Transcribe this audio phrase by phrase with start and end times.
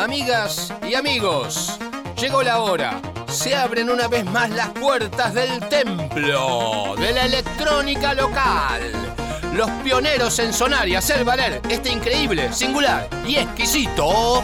[0.00, 1.78] Amigas y amigos,
[2.18, 3.02] llegó la hora.
[3.28, 8.80] Se abren una vez más las puertas del templo de la electrónica local.
[9.52, 14.42] Los pioneros en sonar y hacer valer este increíble, singular y exquisito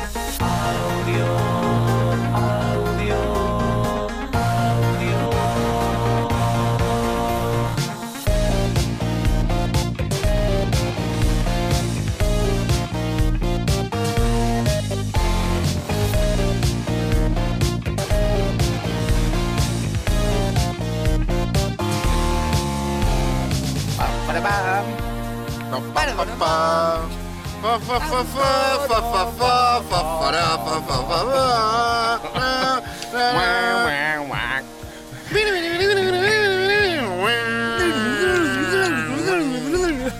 [33.12, 34.45] Wow, wow, wow.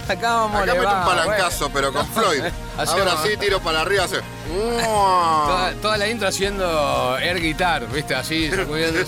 [0.08, 2.42] Acá vamos Acá meto va, un palancazo, pero con Floyd.
[2.78, 4.20] Ahora sí, tiro para arriba, hace.
[4.46, 8.14] Toda, toda la intro haciendo air guitar, ¿viste?
[8.14, 9.00] Así, sacudiendo,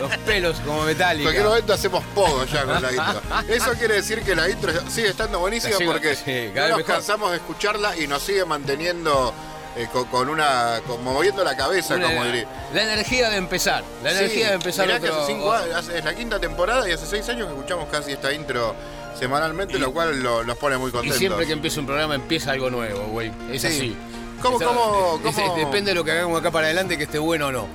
[0.00, 3.20] los pelos como En cualquier momento hacemos pogo ya con la intro.
[3.48, 6.94] Eso quiere decir que la intro sigue estando buenísima porque sí, no nos mejor.
[6.94, 9.34] cansamos de escucharla y nos sigue manteniendo
[9.76, 10.80] eh, con, con una.
[10.86, 12.46] como moviendo la cabeza, Una- como diría.
[12.72, 16.14] la energía de empezar, la energía Sí, de empezar mirá que hace cinco es la
[16.14, 18.74] quinta temporada y hace seis años que escuchamos casi esta intro
[19.18, 21.18] semanalmente, lo cual lo- nos pone muy Y contentos.
[21.18, 23.32] siempre que empieza un programa empieza algo nuevo, güey.
[23.52, 23.66] Es Sí.
[23.68, 23.96] así.
[24.42, 27.18] ¿Cómo, Eso- cómo, es- cómo- Depende de lo que hagamos acá para adelante, que esté
[27.18, 27.66] bueno o no.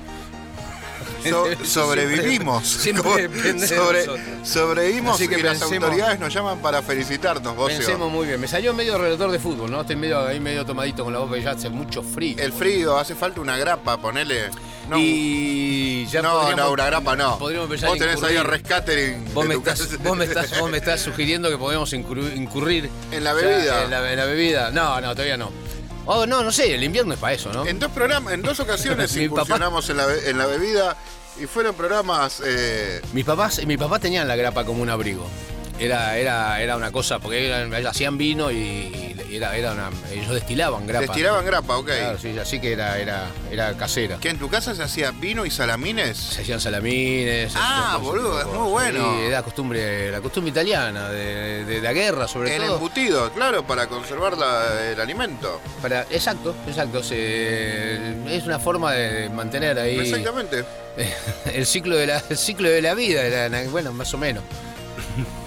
[1.30, 2.66] So- sobrevivimos.
[2.80, 4.04] siempre de Sobre-
[4.44, 8.40] sobrevivimos Así que y las autoridades nos llaman para felicitarnos, vos Pensemos muy bien.
[8.40, 9.80] Me salió medio relator de fútbol, ¿no?
[9.80, 12.36] Estoy medio ahí medio tomadito con la boca y ya hace mucho frío.
[12.38, 14.50] El frío, hace falta una grapa, ponele.
[14.88, 17.38] No, y ya no, no, una grapa no.
[17.38, 18.38] Podríamos Vos tenés ahí incurrir.
[18.38, 22.34] a rescatering Vos me, estás, vos, me estás, vos me estás sugiriendo que podemos incurrir,
[22.36, 23.84] incurrir En la ya bebida.
[23.84, 24.70] en, la, en la bebida.
[24.72, 25.50] No, no, todavía no.
[26.06, 27.66] Oh, no, no sé, el invierno es para eso, ¿no?
[27.66, 30.96] En dos programas, en dos ocasiones Mi papá- incursionamos en la, be- en la bebida
[31.40, 35.26] y fueron programas eh, Mis papás, mis papás tenían la grapa como un abrigo.
[35.78, 39.90] Era, era, era una cosa, porque eran- ellos hacían vino y, y era, era una,
[40.12, 41.06] ellos destilaban grapa.
[41.06, 41.86] destilaban grapa, ok.
[41.86, 44.18] Claro, sí, así que era, era, era casera.
[44.18, 46.16] ¿Que en tu casa se hacía vino y salamines?
[46.16, 47.52] Se hacían salamines.
[47.56, 49.14] Ah, hacían boludo, es muy bueno.
[49.16, 52.74] Sí, era costumbre, la costumbre italiana, de, de la guerra sobre El todo.
[52.74, 55.60] embutido, claro, para conservar la- el alimento.
[55.82, 57.02] Para, exacto, exacto.
[57.02, 60.64] se- es una forma de mantener ahí Exactamente.
[61.52, 64.44] el ciclo de la, el ciclo de la vida, era- bueno, más o menos.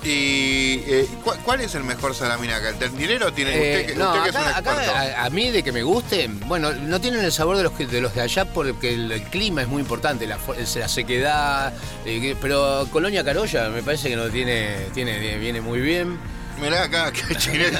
[0.03, 2.69] ¿Y eh, ¿cu- cuál es el mejor salamín acá?
[2.69, 4.91] ¿El tendinero tiene Eh, usted, que, no, usted que es un acá, experto?
[4.95, 7.85] a, a mí de que me guste, bueno, no tienen el sabor de los que,
[7.85, 10.37] de los de allá porque el, el clima es muy importante, la,
[10.75, 11.73] la sequedad,
[12.05, 16.17] eh, pero Colonia Carolla me parece que no tiene, tiene, viene muy bien.
[16.59, 17.73] Mirá acá, que Chinel,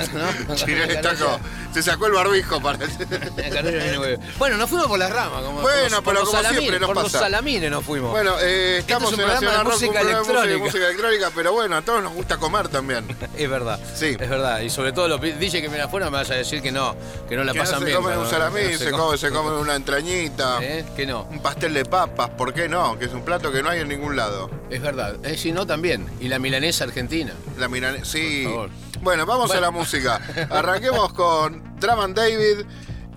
[0.48, 1.40] No, Chinel está como-
[1.74, 2.80] se sacó el barbijo para...
[4.38, 6.96] Bueno, nos fuimos por las ramas, como, Bueno, por pero los como siempre nos por
[6.96, 7.20] los pasa.
[7.20, 8.12] salamines nos fuimos.
[8.12, 10.66] Bueno, eh, estamos es un en Nacional Rock, un música programa de música- electrónica.
[10.66, 13.06] música electrónica, pero bueno, a todos nos gusta comer también.
[13.38, 13.80] Es verdad.
[13.96, 14.18] Sí.
[14.20, 14.62] Es verdad.
[14.62, 16.96] Y sobre todo los DJ que vienen afuera me vas a decir que no,
[17.30, 17.98] que no la Que no pasan se bien.
[17.98, 18.22] comen ¿no?
[18.22, 20.86] un salamín, se, come, se una entrañita, ¿Eh?
[20.96, 21.24] Que no.
[21.30, 22.98] un pastel de papas, ¿por qué no?
[22.98, 24.50] Que es un plato que no hay en ningún lado.
[24.70, 25.16] Es verdad.
[25.24, 26.08] Eh, si no, también.
[26.20, 27.34] Y la milanesa argentina.
[27.58, 28.48] La milane- sí.
[29.02, 30.20] Bueno, vamos a la música.
[30.50, 32.66] Arranquemos con Drum and David.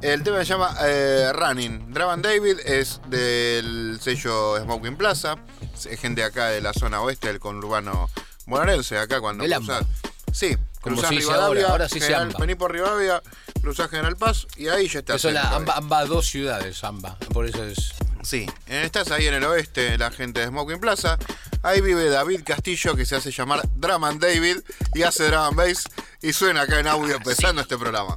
[0.02, 1.92] El tema se llama eh, Running.
[1.92, 5.36] Drum and David es del sello Smoking Plaza.
[5.88, 8.08] Es gente acá de la zona oeste del conurbano
[8.46, 8.98] bonaerense.
[8.98, 9.78] Acá cuando Del cruzás.
[9.82, 9.88] AMBA.
[10.32, 11.46] Sí, Como cruzás se Rivadavia.
[11.64, 12.38] ahora, ahora sí se General- AMBA.
[12.40, 13.22] Vení por Rivadavia,
[13.60, 15.16] cruzás General Paz y ahí ya estás.
[15.16, 17.16] Que son la amba, amba dos ciudades, amba.
[17.32, 17.90] Por eso es.
[18.22, 21.18] Sí, estás ahí en el oeste, la gente de Smoking Plaza.
[21.62, 24.58] Ahí vive David Castillo, que se hace llamar Drum and David
[24.94, 25.84] y hace drum and bass
[26.22, 28.16] y suena acá en audio empezando este programa.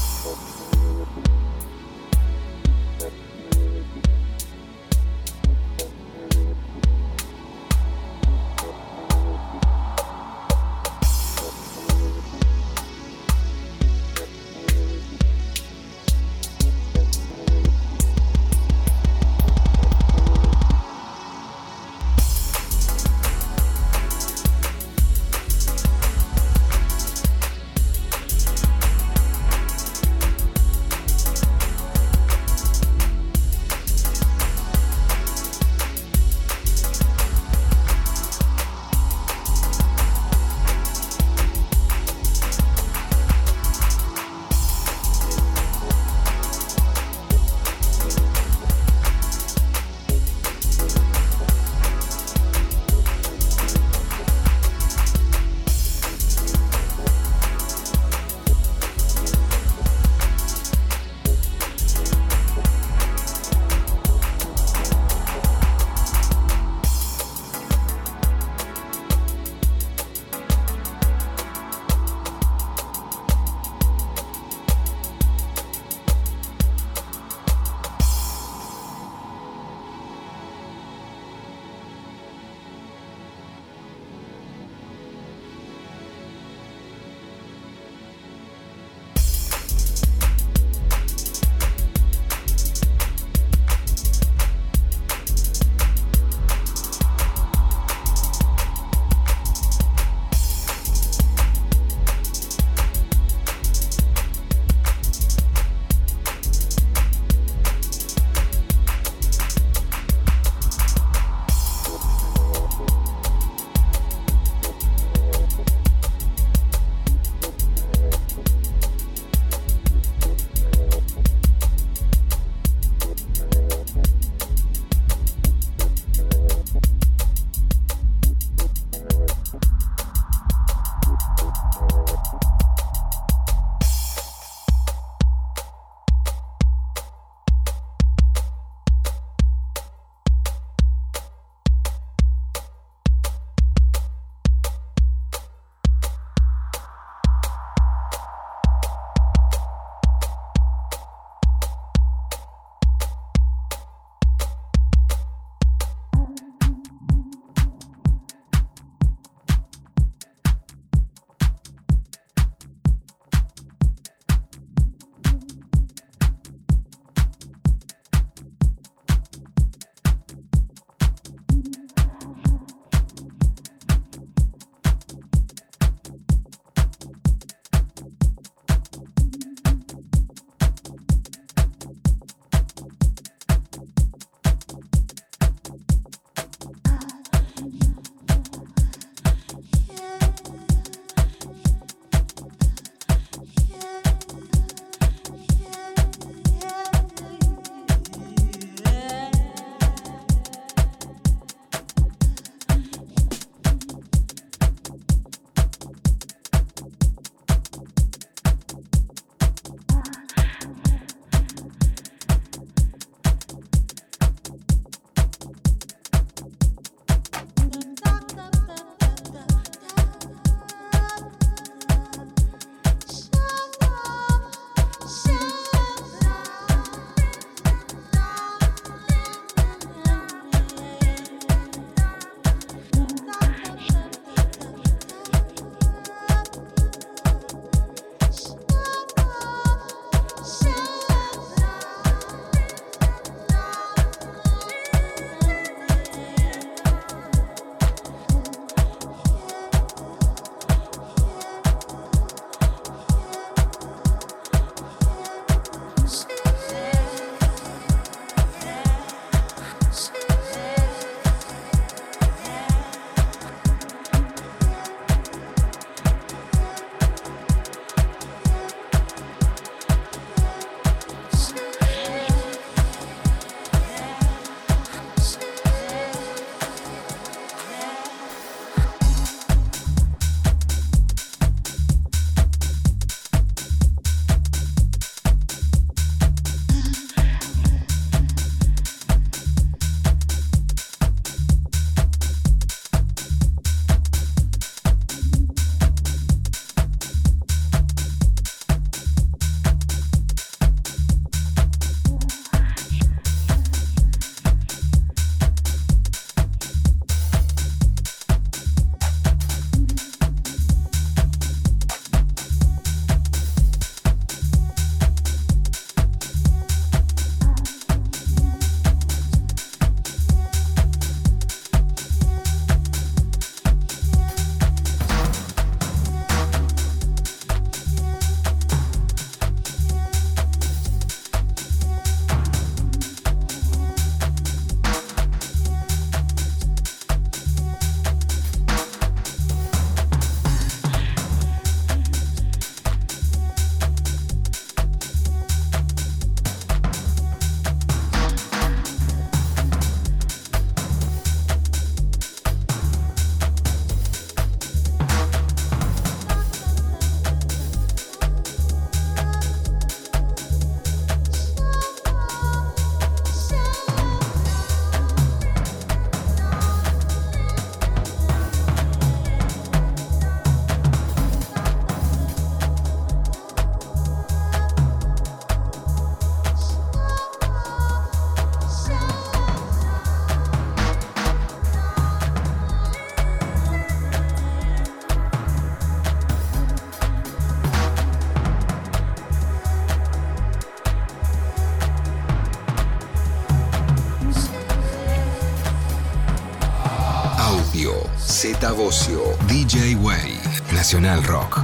[399.47, 400.39] DJ Way.
[400.73, 401.60] Nacional Rock.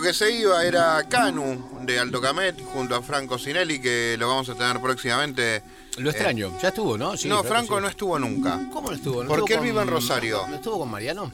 [0.00, 4.28] Lo que se iba era Canu de Alto Camet junto a Franco Sinelli, que lo
[4.28, 5.62] vamos a tener próximamente.
[5.98, 7.18] Lo extraño, ya estuvo, ¿no?
[7.18, 7.82] Sí, no, Franco sí.
[7.82, 8.58] no estuvo nunca.
[8.72, 9.22] ¿Cómo no estuvo?
[9.22, 10.46] ¿No Porque él vive en Rosario.
[10.48, 11.30] ¿No estuvo con Mariano?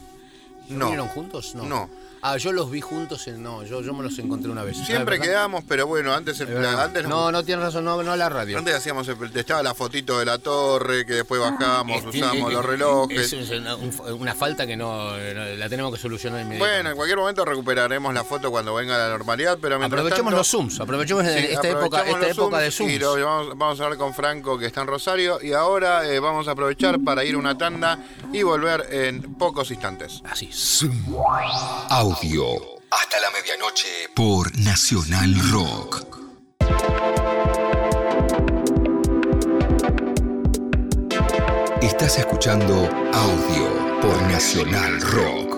[0.68, 0.86] No.
[0.86, 1.54] ¿Vinieron juntos?
[1.54, 1.64] No.
[1.64, 1.88] No.
[2.28, 3.40] Ah, yo los vi juntos en.
[3.42, 4.76] No, yo, yo me los encontré una vez.
[4.78, 8.16] Siempre Ah, quedamos, pero bueno, antes, el- antes, No, no tienes razón, no, no a
[8.16, 8.58] la radio.
[8.58, 12.54] antes hacíamos el- estaba la fotito de la torre, que después bajábamos, Este, usábamos eh,
[12.54, 13.32] los eh, relojes.
[13.32, 16.90] Es una, un- una falta que no, no- la tenemos que solucionar Bueno, inmediatamente.
[16.90, 20.48] en cualquier momento recuperaremos la foto cuando venga la normalidad, pero mientras aprovechemos tanto, los
[20.48, 22.92] Zooms, aprovechemos Sí, esta época, esta época de Zooms.
[22.92, 25.38] Y lo vamos, vamos a hablar con Franco, que está en Rosario.
[25.42, 27.98] Y ahora eh, vamos a aprovechar para ir a una tanda
[28.32, 30.22] y volver en pocos instantes.
[30.28, 30.50] Así
[32.16, 32.46] audio.
[32.90, 36.06] Hasta la medianoche por Nacional Rock.
[41.82, 42.74] Estás escuchando
[43.12, 45.55] audio por Nacional Rock.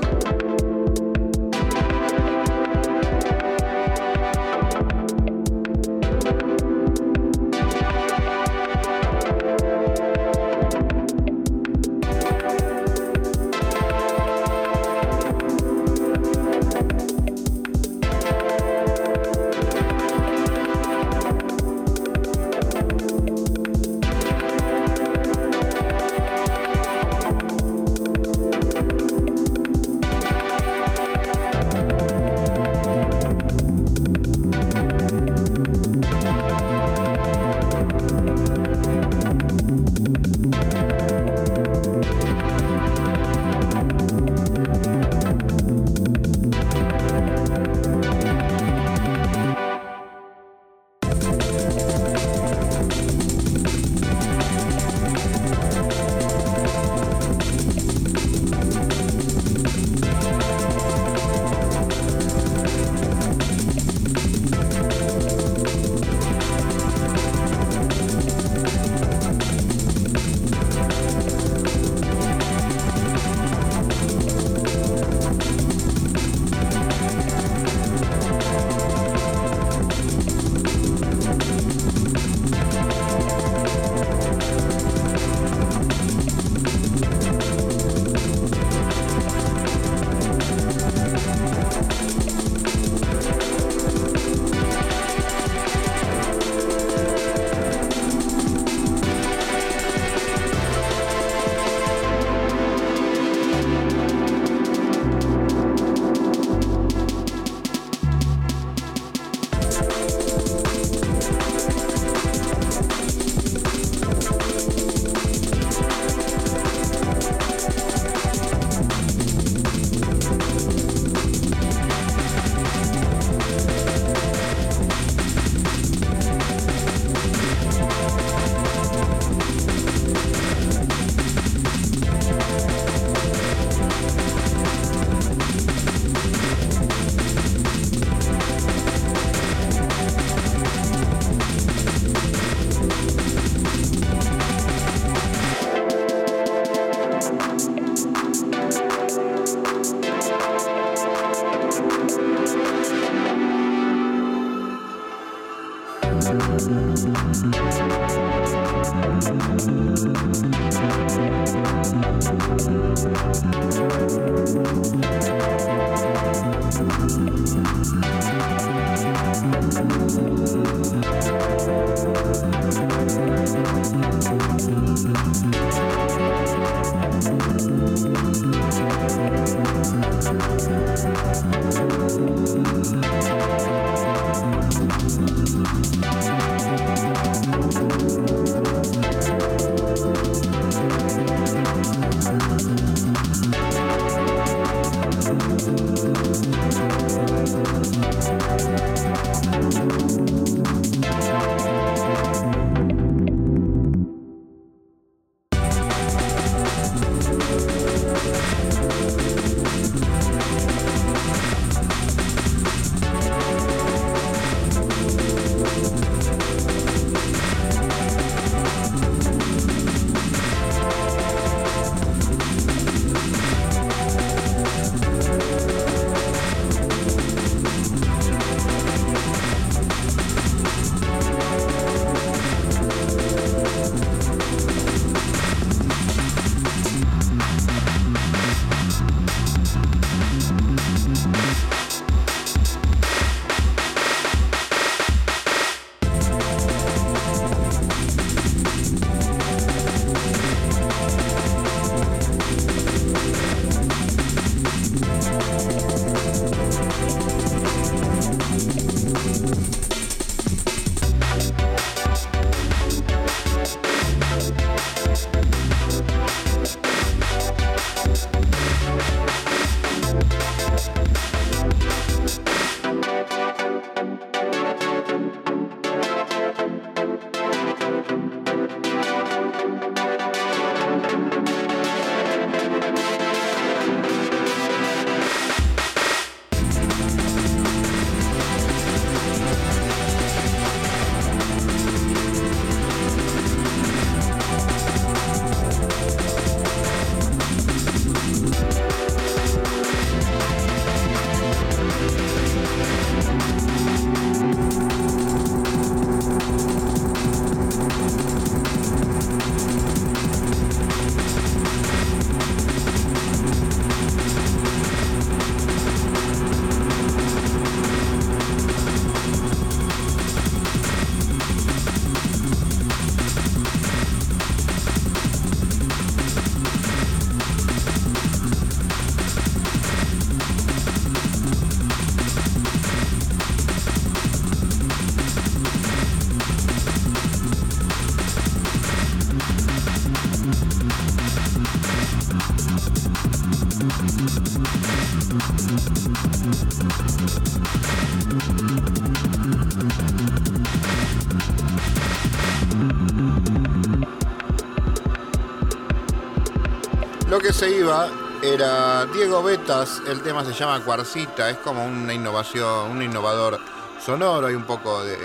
[357.48, 358.10] Que se iba
[358.42, 363.58] era Diego Betas, el tema se llama Cuarcita, es como una innovación, un innovador
[364.04, 365.16] sonoro, hay un poco de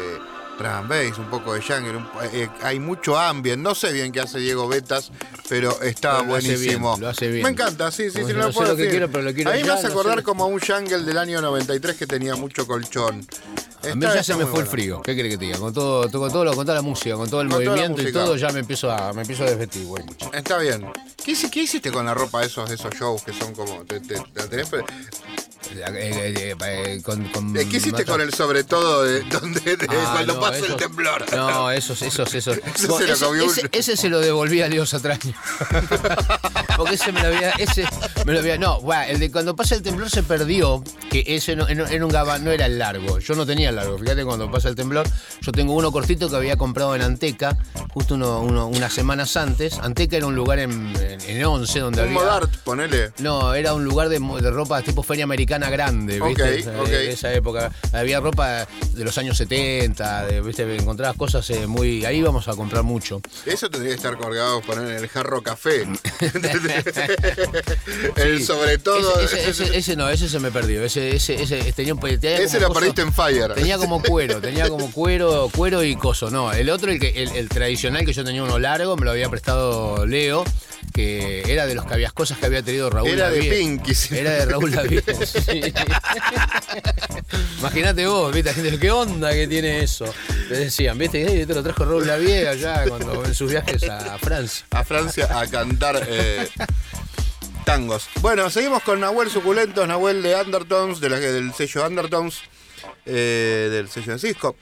[0.57, 4.13] drum and bass, un poco de jungle, un- eh, hay mucho ambient, no sé bien
[4.13, 5.11] qué hace Diego Betas,
[5.49, 6.91] pero está Pero lo hace buenísimo.
[6.93, 7.43] bien, lo hace bien.
[7.43, 9.55] Me encanta, sí, sí, sí, no lo sé puedo que quiero, pero lo quiero A
[9.55, 10.23] mí me hace no acordar sé.
[10.23, 13.27] como un jungle del año 93 que tenía mucho colchón.
[13.91, 15.01] A mí ya se me fue el frío.
[15.01, 15.57] ¿Qué quiere que te diga?
[15.57, 18.11] Con todo, con todo, lo- con toda la música, con todo el Con movimiento y
[18.11, 20.03] todo, ya me empiezo a, me empiezo a desvestir, güey.
[20.33, 20.85] Está bien.
[21.23, 23.83] ¿Qué, hici- qué hiciste con la ropa de esos, de esos shows que son como...
[23.83, 24.69] Te, te- la tenés
[25.71, 30.09] Eh, eh, eh, con, con- ¿Qué hiciste con el sobre todo de, donde, de Ah,
[30.13, 31.25] cuando no, pasa el temblor?
[31.35, 32.57] No, esos, esos, esos.
[32.75, 33.33] Ese Bueno, se lo
[33.71, 35.33] ese, se lo devolví a Leo Satraño.
[36.77, 37.51] Porque ese me lo había.
[37.51, 37.85] Ese
[38.25, 38.57] me lo había.
[38.57, 40.83] No, el de cuando pasa el temblor se perdió.
[41.09, 43.19] Que ese no, era un no era el largo.
[43.19, 43.97] Yo no tenía el largo.
[43.97, 45.07] Fíjate cuando pasa el temblor.
[45.41, 47.57] Yo tengo uno cortito que había comprado en Anteca,
[47.93, 49.77] justo uno, uno- unas semanas antes.
[49.79, 52.19] Anteca era un lugar en, en, en Once donde Un había.
[52.19, 53.11] Modart, ponele.
[53.19, 56.43] No, era un lugar de, de ropa tipo feria americana grande, ¿viste?
[56.43, 56.87] Ok, Esa- ok.
[56.89, 57.71] de esa época.
[57.91, 60.75] Había ropa de los años 70, de, ¿viste?
[60.75, 62.05] Encontrabas cosas eh, muy.
[62.05, 63.21] Ahí íbamos a comprar mucho.
[63.45, 65.83] Eso tendría que estar colgado, poner en el jarro café.
[68.15, 69.19] el sobre todo.
[69.19, 70.83] Ese, ese- ese- ese no, ese se me perdió.
[70.83, 73.53] Ese, ese, ese tenía un tenía Ese lo coso- perdiste en Fire.
[73.53, 76.29] Tenía como cuero, tenía como cuero, cuero y coso.
[76.29, 79.11] No, el otro, el, que, el, el tradicional que yo tenía uno largo, me lo
[79.11, 80.43] había prestado Leo,
[80.93, 83.41] que era de los que había cosas que había tenido Raúl Era de.
[83.41, 84.17] Pinky, sí.
[84.17, 85.01] Era de Raúl Lavie.
[85.25, 85.73] sí.
[87.59, 90.05] Imagínate vos, viste, la gente, ¿qué onda que tiene eso?
[90.47, 94.17] Te decían, viste, "Ey, te lo trajo Raúl Lavie allá cuando en sus viajes a
[94.19, 94.65] Francia.
[94.71, 96.47] a Francia a cantar eh,
[97.65, 98.07] tangos.
[98.21, 102.35] Bueno, seguimos con Nahuel Suculentos, Nahuel de Undertones, de la, del sello Undertones,
[103.05, 104.55] eh, del sello de Cisco.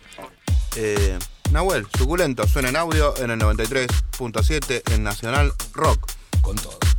[0.76, 1.17] Eh,
[1.52, 6.10] Nahuel, Suculento, suena en audio en el 93.7 en Nacional Rock.
[6.41, 6.90] Con todo.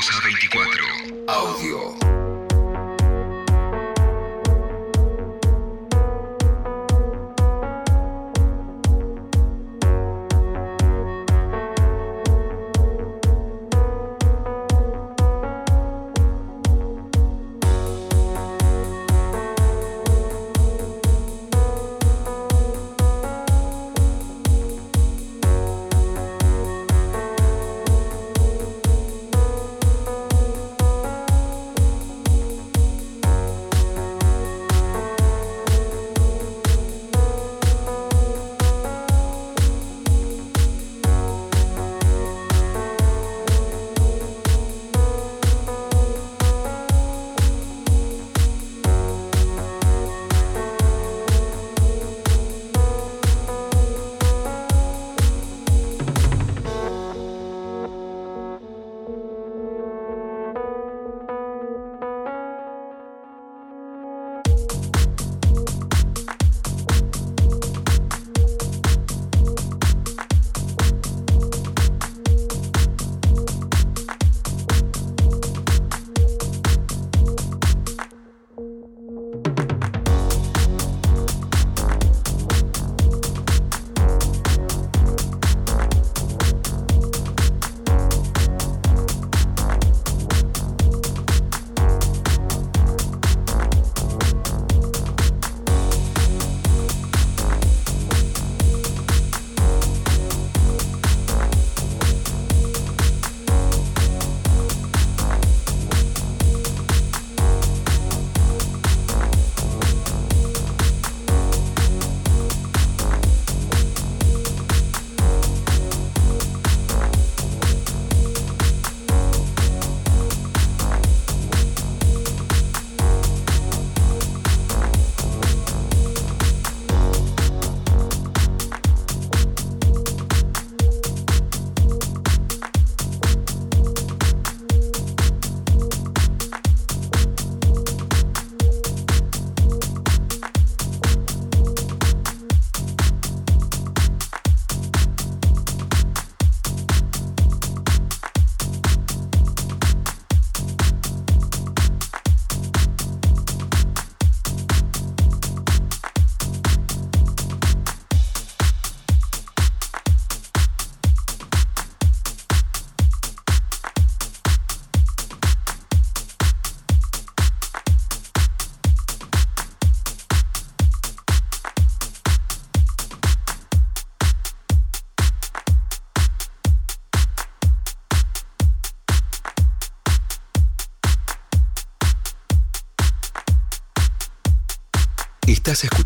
[0.00, 0.80] 22 a 24.
[1.28, 2.09] Audio.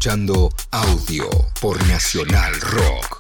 [0.04, 1.30] Escuchando audio
[1.62, 3.13] por Nacional Rock.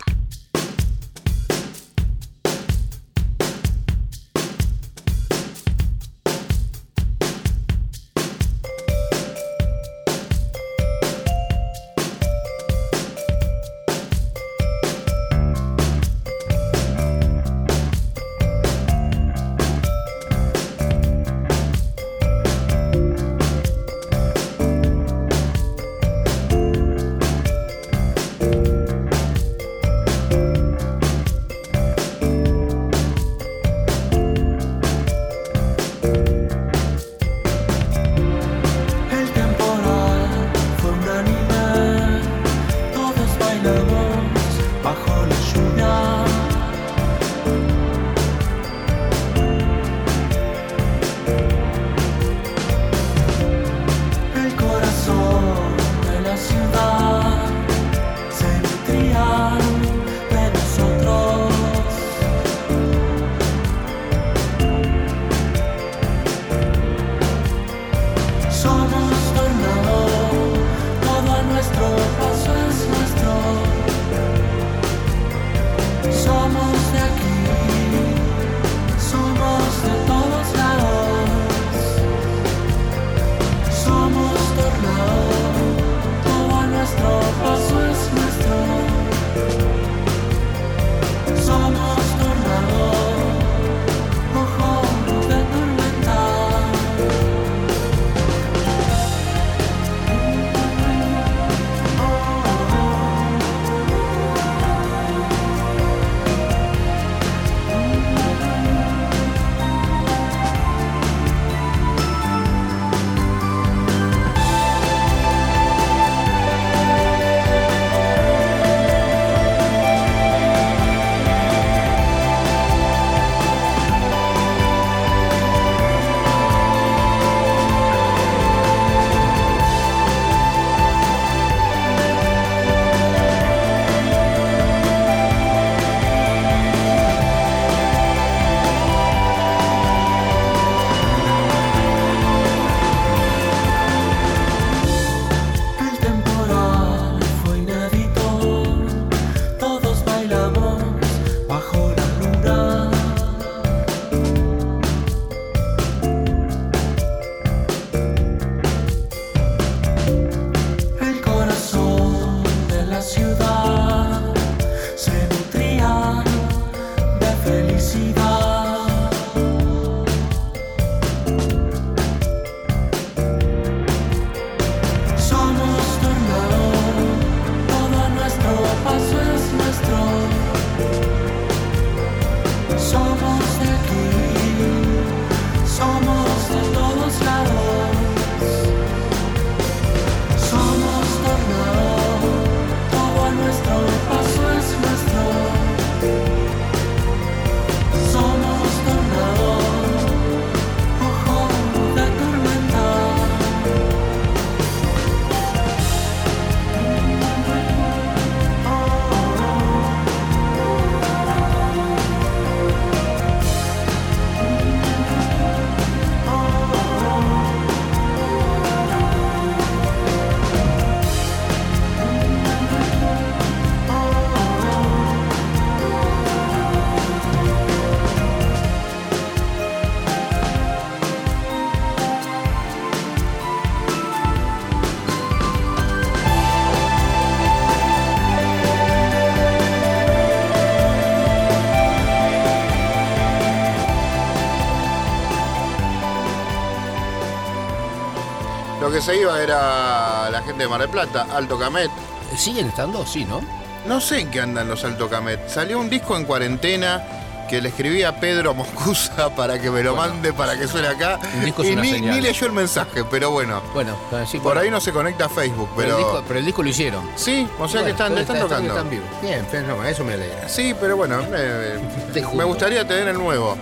[248.94, 251.90] Que se iba era la gente de Mar del Plata, Alto Camet.
[252.38, 253.04] ¿Siguen estando?
[253.04, 253.40] Sí, ¿no?
[253.88, 255.48] No sé en qué andan los Alto Camet.
[255.48, 257.02] Salió un disco en cuarentena
[257.50, 261.18] que le escribí a Pedro Moscusa para que me lo mande para que suene acá.
[261.38, 262.14] Un disco es y una ni, señal.
[262.14, 263.60] ni leyó el mensaje, pero bueno.
[263.74, 264.60] Bueno, sí, Por bueno.
[264.60, 265.98] ahí no se conecta a Facebook, Pero, pero.
[265.98, 267.10] el disco, pero el disco lo hicieron.
[267.16, 268.70] Sí, o sea que están, están está- tocando.
[268.74, 269.08] Están vivos.
[269.20, 269.44] Bien,
[269.88, 270.48] eso me alegra.
[270.48, 271.80] Sí, pero bueno, eh,
[272.34, 273.58] me gustaría tener el nuevo.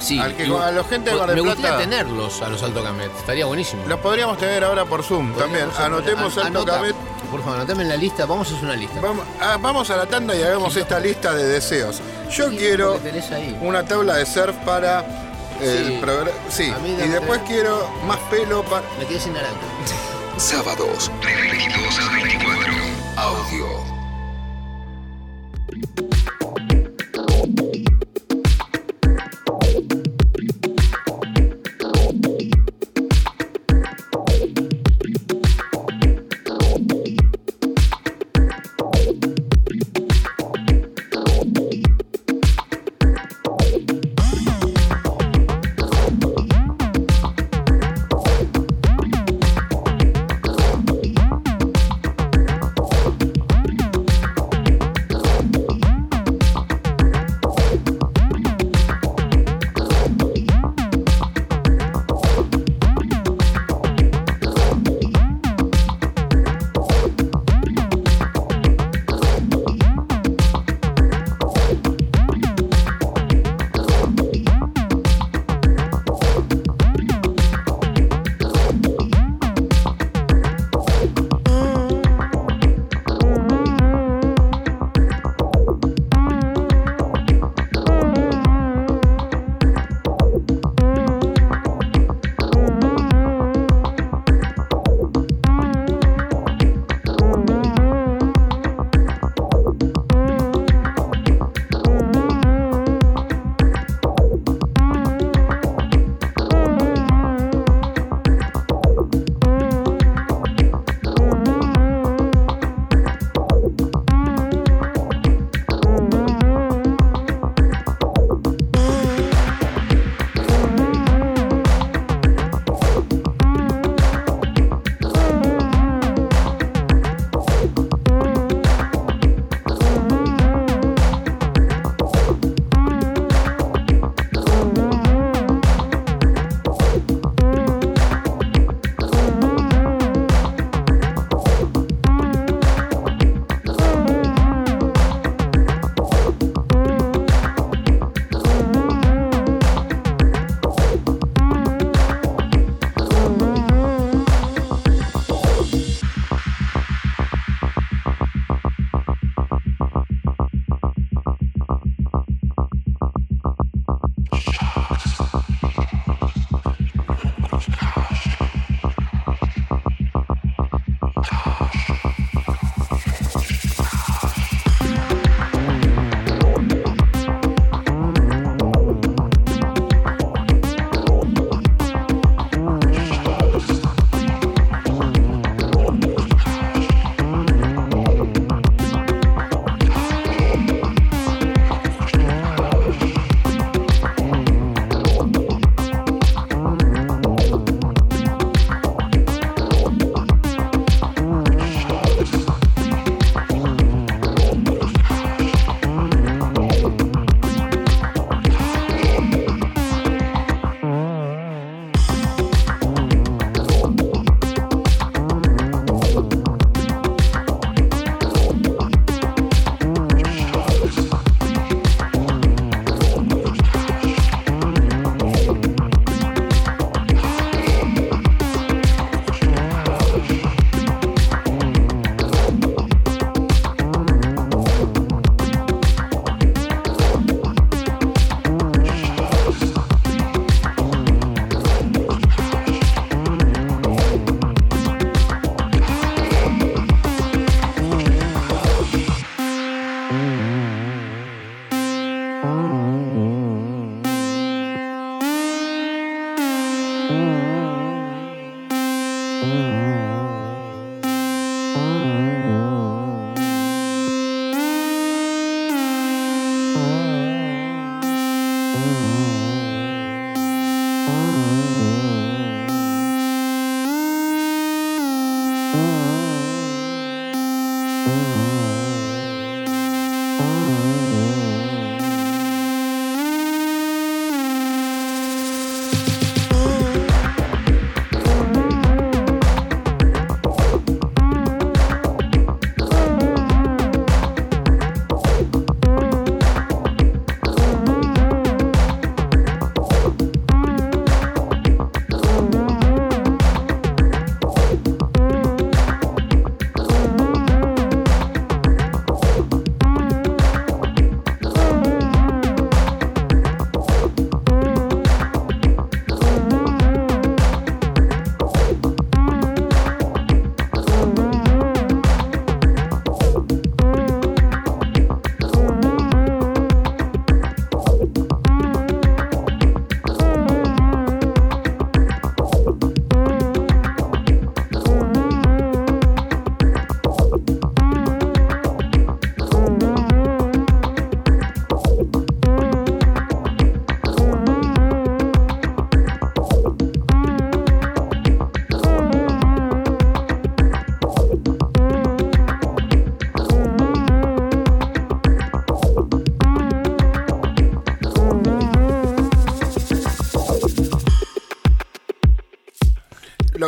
[0.00, 2.48] Sí, Al que- y- a la gente de Mar del Me gustaría Plata- tenerlos a
[2.48, 3.10] los Alto Camet.
[3.18, 3.84] Estaría buenísimo.
[3.86, 5.68] Los podríamos tener ahora por Zoom también.
[5.78, 6.94] Anotemos an- Alto anota, Camet.
[7.30, 8.24] Por favor, anotame en la lista.
[8.26, 9.00] Vamos a hacer una lista.
[9.00, 12.00] Vamos, ah, vamos a la tanda y hagamos esta lista de deseos.
[12.30, 13.00] Yo ¿Qué quiero
[13.60, 15.04] una tabla de surf para
[15.60, 15.98] el Sí.
[16.00, 16.30] programa.
[16.48, 18.82] Sí, A y después quiero más pelo para.
[18.98, 19.56] Me quedé sin naranja.
[20.38, 22.72] Sábados de 22 a 24.
[23.16, 23.66] Audio.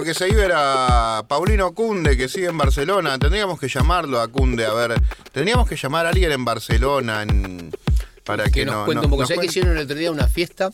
[0.01, 3.19] Lo que se iba era Paulino Cunde, que sigue en Barcelona.
[3.19, 4.95] Tendríamos que llamarlo a Cunde, a ver.
[5.31, 7.71] Tendríamos que llamar a alguien en Barcelona en-
[8.25, 9.23] para que, que nos no- cuente no- un poco.
[9.23, 10.71] nos ¿Sabés que hicieron el otro día una fiesta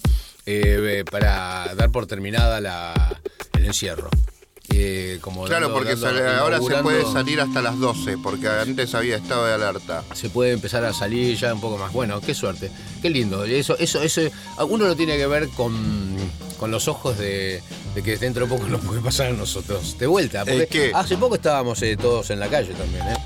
[0.47, 3.21] eh, para dar por terminada la,
[3.59, 4.11] el encierro?
[4.73, 8.49] Eh, como Claro, dando- porque dando- sale- ahora se puede salir hasta las 12, porque
[8.49, 10.05] antes había estado de alerta.
[10.15, 11.93] se puede empezar a salir ya un poco más.
[11.93, 12.71] Bueno, qué suerte,
[13.03, 13.43] qué lindo.
[13.45, 14.21] Eso, eso, eso,
[14.69, 16.17] uno lo tiene que ver con,
[16.59, 17.63] con los ojos de,
[17.97, 19.99] de que dentro de poco nos puede pasar a nosotros.
[19.99, 23.17] De vuelta, porque Es que- hace poco estábamos eh, todos en la calle también, ¿eh?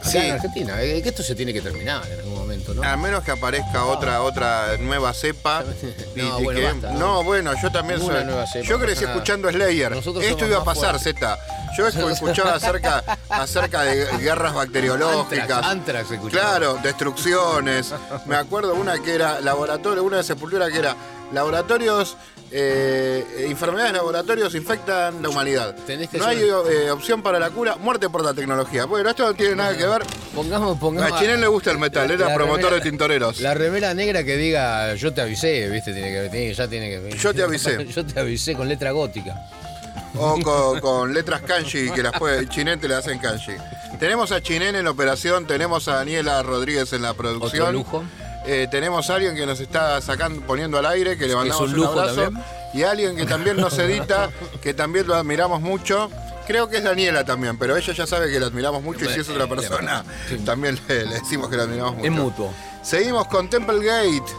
[0.00, 0.18] Acá Sí.
[0.18, 2.82] en Argentina, eh, que esto se tiene que terminar en algún momento, ¿no?
[2.82, 5.62] A menos que aparezca otra otra nueva cepa.
[6.16, 6.90] No, bueno, basta.
[6.98, 8.26] no, bueno, yo también Ninguna soy.
[8.26, 9.14] nueva cepa, yo crecí nada.
[9.14, 9.92] escuchando Slayer.
[9.94, 10.98] Nosotros Esto iba a pasar.
[10.98, 11.38] Z.
[11.78, 15.42] Yo escuchaba acerca, acerca de guerras bacteriológicas.
[15.50, 16.42] Antrax, Antrax escuchaba.
[16.42, 17.94] Claro, destrucciones.
[18.26, 20.96] Me acuerdo una que era laboratorio, una de sepultura que era
[21.32, 22.16] laboratorios,
[22.54, 25.74] eh, enfermedades de laboratorios infectan la humanidad.
[25.86, 28.84] Tenés que no hay eh, opción para la cura, muerte por la tecnología.
[28.84, 30.02] Bueno, esto no tiene nada que ver.
[30.34, 31.12] Pongamos, pongamos.
[31.12, 33.40] A Chinén le gusta el metal, era la promotor remera- de tintoreros.
[33.40, 37.16] La remera negra que diga yo te avisé, viste, tiene que, tiene- ya tiene que.
[37.18, 37.86] Yo te avisé.
[37.92, 39.34] yo te avisé con letra gótica.
[40.14, 43.52] O con, con letras kanji que las puede, Chinén te las hacen kanji.
[43.98, 47.62] Tenemos a Chinén en operación, tenemos a Daniela Rodríguez en la producción.
[47.62, 48.04] Otro lujo.
[48.46, 51.70] Eh, tenemos a alguien que nos está sacando, poniendo al aire, que le mandamos un
[51.70, 52.22] un, lujo abrazo.
[52.22, 52.44] también.
[52.74, 54.30] Y alguien que también nos edita,
[54.60, 56.10] que también lo admiramos mucho.
[56.46, 59.20] Creo que es Daniela también, pero ella ya sabe que la admiramos mucho y si
[59.20, 60.38] es otra persona, Sí.
[60.38, 62.04] también le, le decimos que la admiramos mucho.
[62.06, 62.54] Es mutuo.
[62.82, 64.32] Seguimos con Temple Gate,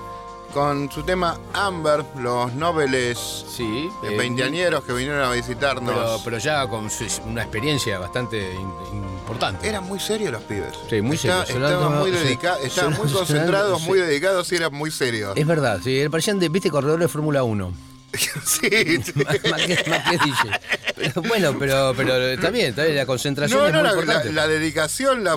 [0.53, 3.89] con su tema Amber, los noveles Sí.
[4.03, 5.93] eh, eh, veinteañeros que vinieron a visitarnos.
[5.93, 9.67] pero, pero ya con su- una experiencia bastante in- importante.
[9.67, 10.73] Eran muy serios los pibes.
[10.89, 11.49] Sí, muy serios.
[11.49, 13.87] Estaban muy, dedica- estaban muy concentrados, sí.
[13.87, 15.33] muy dedicados y eran muy serios.
[15.35, 17.73] Es verdad, sí, parecían de, viste, corredores de Fórmula 1.
[18.45, 18.69] sí,
[19.03, 19.13] sí.
[19.25, 20.59] más, que, más que DJ.
[20.95, 23.93] Pero, bueno, pero, pero está bien, está bien, la concentración No, es no, muy la,
[23.95, 24.31] importante.
[24.33, 25.35] la- la dedicación, la,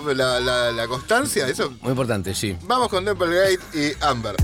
[0.72, 1.72] la- constancia, eso.
[1.80, 2.54] Muy importante, sí.
[2.64, 4.36] Vamos con Temple Gate y Amber.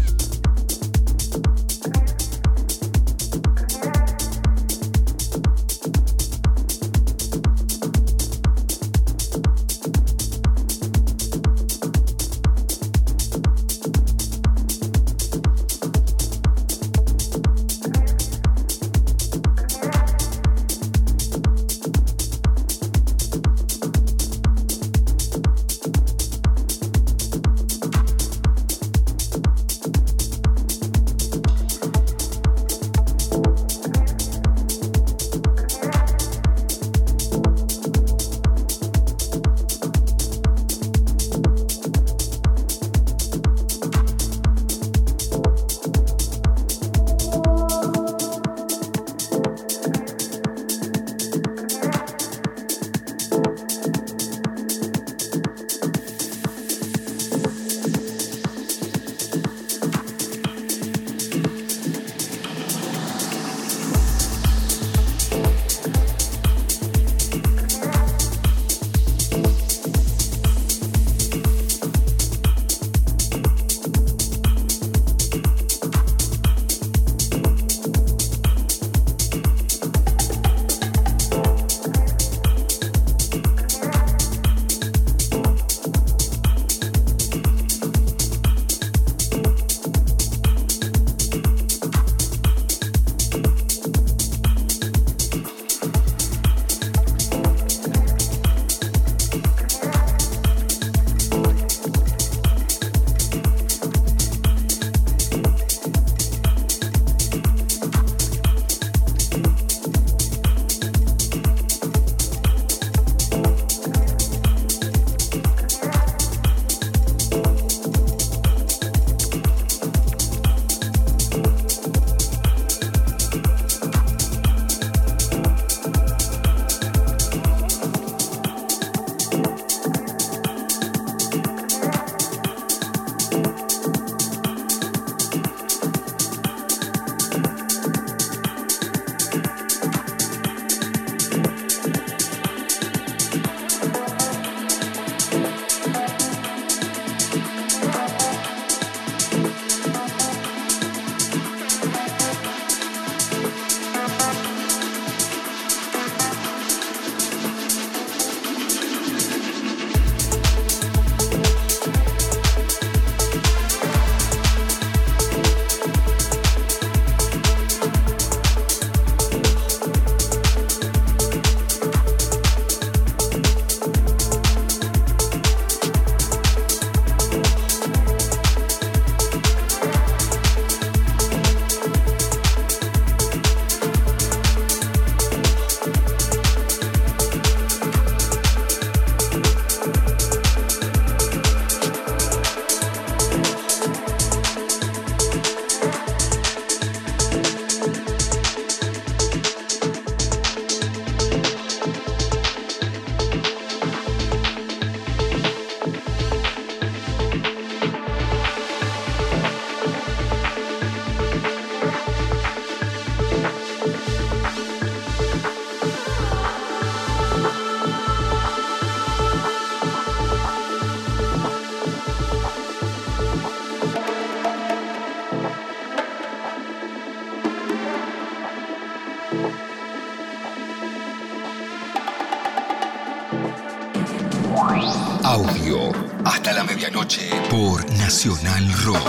[238.71, 239.02] Rock.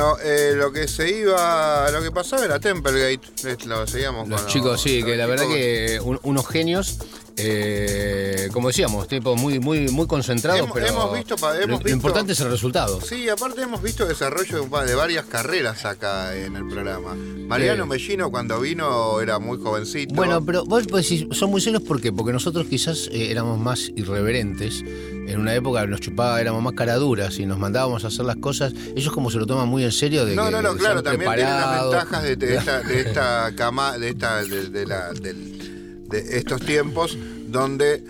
[0.00, 3.20] Bueno, eh, lo que se iba, lo que pasaba era Templegate,
[3.66, 5.56] lo seguíamos Los con chicos, sí, que la verdad chicos.
[5.58, 6.96] que un- unos genios.
[7.42, 11.90] eh, como decíamos, tipo muy, muy, muy concentrados, Hemos- pero hemos visto lo- hemos lo,
[11.90, 13.00] importante es el resultado.
[13.00, 17.14] Sí, aparte hemos visto desarrollo de, de varias carreras acá en el programa.
[17.14, 17.88] Mariano Sí.
[17.88, 20.14] Mellino cuando vino era muy jovencito.
[20.14, 22.12] Bueno, pero vos pues, son muy serios ¿por qué?
[22.12, 24.82] Porque nosotros quizás eh, éramos más irreverentes.
[25.30, 28.72] En una época nos chupaba, éramos más caraduras y nos mandábamos a hacer las cosas.
[28.96, 31.32] Ellos como se lo toman muy en serio de no, que no, no, claro, también
[31.34, 36.08] tiene las ventajas de, de esta, de esta cama, de esta, de, de la, del-
[36.08, 37.16] de estos tiempos
[37.46, 38.02] donde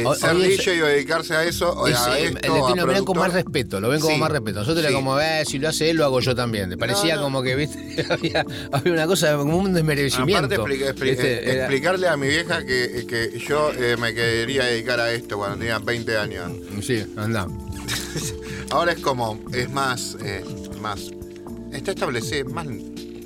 [0.00, 2.76] eh, Hoy- ser hoy es- dedicarse a eso, o Es, a eh, esto, le tienen-
[2.76, 4.60] lo ven con más respeto, lo ven como Sí, más respeto.
[4.60, 4.86] Nosotros sí.
[4.86, 6.70] era como, eh, si lo hace él, lo hago yo también.
[6.70, 7.22] Te parecía no.
[7.22, 7.78] como que, viste,
[8.10, 10.38] había, había una cosa, como un desmerecimiento.
[10.46, 11.32] Aparte, explica- expli- ¿viste?
[11.34, 15.36] eh, Era- explicarle a mi vieja que, que yo eh, me quería dedicar a esto
[15.38, 16.50] cuando tenía 20 años.
[16.82, 17.46] Sí, anda.
[18.70, 20.16] Ahora es como, es más,
[20.80, 21.10] más,
[21.72, 22.66] está establecido, más,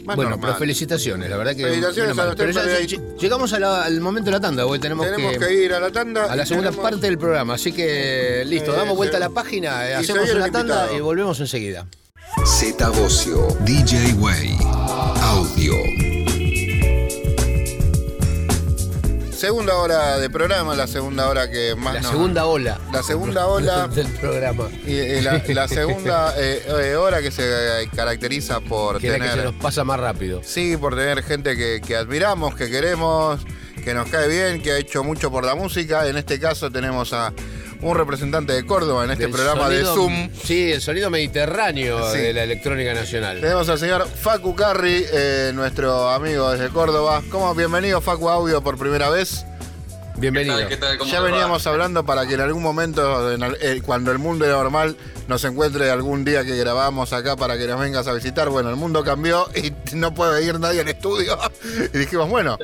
[0.04, 0.50] más bueno, normal.
[0.50, 1.62] pero felicitaciones, la verdad que.
[1.64, 4.78] Felicitaciones a los Pero ya- ll- llegamos a la- al momento de la tanda, hoy
[4.78, 6.24] tenemos, Tenemos que, ir a la tanda.
[6.24, 7.54] a la segunda tenemos- parte del programa.
[7.54, 10.96] Así que listo, Eh, damos vuelta a la página, hacemos una tanda invitado.
[10.96, 11.86] y volvemos enseguida.
[12.46, 14.56] Z Bocio, DJ Way,
[19.40, 22.78] segunda hora de programa, la segunda hora que más La nos- segunda ola.
[22.92, 23.88] La segunda ola.
[23.94, 24.68] del programa.
[24.86, 27.42] Y, y la, segunda eh, eh, hora que se
[27.84, 29.44] eh, caracteriza por Que es la que se tener.
[29.46, 30.42] nos pasa más rápido.
[30.44, 33.40] Sí, por tener gente que, que admiramos, que queremos,
[33.82, 36.06] que nos cae bien, que ha hecho mucho por la música.
[36.06, 37.32] En este caso tenemos a
[37.82, 40.30] un representante de Córdoba en este Del programa sonido- de Zoom.
[40.44, 42.18] Sí, el sonido mediterráneo Sí.
[42.18, 43.40] de la electrónica nacional.
[43.40, 47.22] Tenemos al señor Facu Carri, eh, nuestro amigo desde Córdoba.
[47.30, 47.54] ¿Cómo?
[47.54, 49.46] Bienvenido Facu Audio por primera vez.
[50.16, 50.56] Bienvenido.
[50.56, 50.68] ¿Qué tal?
[50.68, 50.98] ¿Qué tal?
[50.98, 51.26] ¿Cómo Ya va?
[51.26, 54.94] veníamos hablando para que en algún momento, en eh, cuando el mundo era normal,
[55.28, 58.50] nos encuentre algún día que grabamos acá para que nos vengas a visitar.
[58.50, 61.38] Bueno, el mundo cambió y no puede ir nadie al estudio.
[61.94, 62.58] Y dijimos, bueno,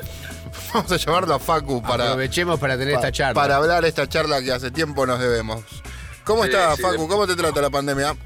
[0.75, 3.35] vamos a llamarlo a Facu para, Aprovechemos para tener pa- esta charla.
[3.35, 5.63] para hablar esta charla que hace tiempo nos debemos.
[6.25, 7.03] ¿Cómo Sí, estás, sí, Facu?
[7.03, 8.17] de- ¿Cómo te trata la pandemia?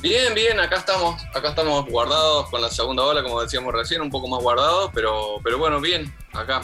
[0.00, 4.10] Bien, bien, acá estamos, acá estamos guardados con la segunda ola, como decíamos recién, un
[4.10, 6.60] poco más guardados, pero, pero bueno, bien, acá,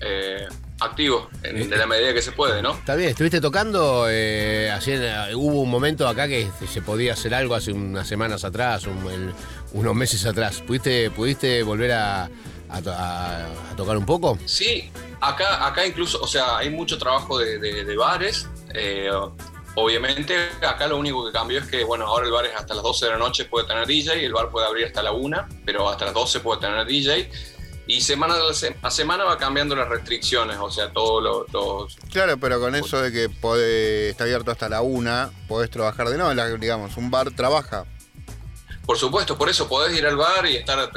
[0.00, 0.46] eh,
[0.80, 2.72] activo, en- de la medida que se puede, ¿no?
[2.72, 7.54] Está bien, estuviste tocando, eh, eh, hubo un momento acá que se podía hacer algo
[7.54, 9.34] hace unas semanas atrás, un- el-
[9.72, 10.62] unos meses atrás.
[10.66, 12.30] ¿Pudiste, pudiste volver a,
[12.72, 14.38] a to- a- a tocar un poco?
[14.46, 14.90] Sí,
[15.20, 18.46] acá, acá incluso, o sea, hay mucho trabajo de, de- de bares.
[18.74, 19.10] eh,
[19.76, 22.82] obviamente, acá lo único que cambió es que, bueno, ahora el bar es hasta las
[22.82, 25.88] 12 de la noche puede tener DJ, el bar puede abrir hasta la 1, pero
[25.88, 27.30] hasta las 12 puede tener DJ.
[27.86, 32.38] Y semana a se- a semana va cambiando las restricciones, o sea, todos los, Claro,
[32.38, 36.32] pero con eso de que podés- está abierto hasta la una, podés trabajar de no,
[36.34, 37.84] la- digamos, un bar trabaja.
[38.86, 40.90] Por supuesto, por eso podés ir al bar y estar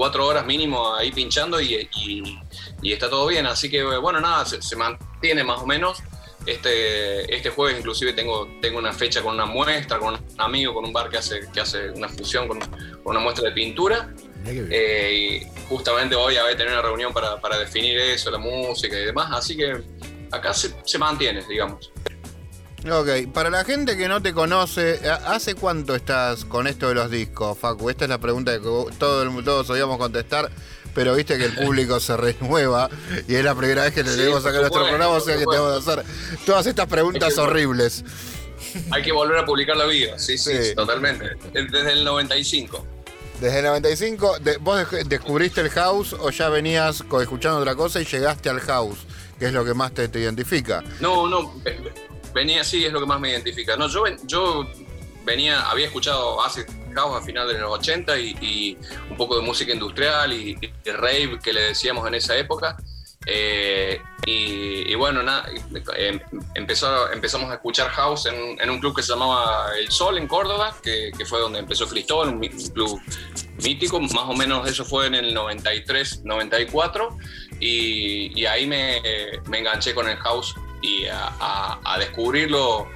[0.00, 2.38] cuatro horas mínimo ahí pinchando y, y-
[2.80, 3.44] y está todo bien.
[3.44, 5.98] Así que, bueno, nada, se, se mantiene más o menos.
[6.46, 10.86] Este, este jueves inclusive tengo, tengo una fecha con una muestra, con un amigo, con
[10.86, 14.08] un bar que hace, que hace una fusión con, con una muestra de pintura.
[14.46, 18.98] Eh, y justamente hoy voy a tener una reunión para, para definir eso, la música
[18.98, 19.28] y demás.
[19.32, 19.82] Así que
[20.32, 21.92] acá se, se mantiene, digamos.
[22.88, 26.94] Ok, para la gente que no te conoce, ¿ha- ¿hace cuánto estás con esto de
[26.94, 27.90] los discos, Facu?
[27.90, 30.50] Esta es la pregunta que todo el- todos sabíamos contestar,
[30.94, 32.88] pero viste que el público se renueva
[33.28, 35.34] y es la primera vez que te Sí, debemos por sacar nuestro programa, o sea
[35.36, 36.04] que te vamos a hacer
[36.46, 38.02] todas estas preguntas horribles.
[38.92, 40.74] Hay que volver a publicar la vida, sí, sí, Sí.
[40.74, 41.36] totalmente.
[41.52, 42.86] Desde el 95.
[43.42, 48.04] Desde el 95, de- ¿vos descubriste el house o ya venías escuchando otra cosa y
[48.06, 48.98] llegaste al house?
[49.38, 50.82] Que es lo que más te, te identifica.
[51.00, 51.54] No, no,
[52.32, 53.76] venía así, es lo que más me identifica.
[53.76, 54.66] No, yo, yo
[55.24, 58.78] venía, había escuchado hace house a finales de los 80 y, y
[59.10, 62.76] un poco de música industrial y, y rave que le decíamos en esa época.
[63.26, 65.46] Eh, y, y bueno, nada,
[65.96, 66.20] eh,
[66.54, 70.26] empezó, empezamos a escuchar house en, en un club que se llamaba El Sol en
[70.26, 73.00] Córdoba, que, que fue donde empezó Cristol, un, un club
[73.62, 77.18] mítico, más o menos eso fue en el 93, 94,
[77.60, 79.02] y, y ahí me,
[79.48, 82.88] me enganché con el house y a, a- a descubrirlo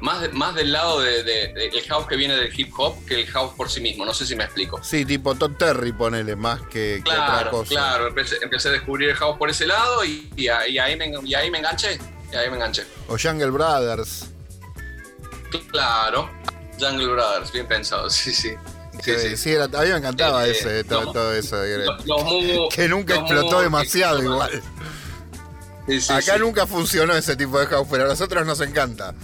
[0.00, 3.52] más, más del lado del de, house que viene del hip hop que el house
[3.56, 4.82] por sí mismo, no sé si me explico.
[4.82, 7.68] Sí, tipo Todd Terry, ponele, más que, que otra Claro, cosa.
[7.68, 11.34] claro, empecé, empecé a descubrir el house por ese lado y, y ahí, me, y
[11.34, 12.00] ahí me enganché,
[12.32, 12.84] y ahí me enganché.
[13.08, 14.26] O Jungle Brothers.
[15.70, 16.30] Claro,
[16.80, 18.54] Jungle Brothers, bien pensado, sí, sí.
[19.02, 19.36] Sí, sí.
[19.36, 21.12] sí, era- a mí me encantaba Eh, ese, todo, no.
[21.12, 21.56] todo eso.
[22.70, 24.62] que nunca explotó demasiado igual.
[25.88, 26.40] Sí, sí, Acá sí.
[26.40, 29.14] nunca funcionó ese tipo de house, pero a nosotros nos encanta.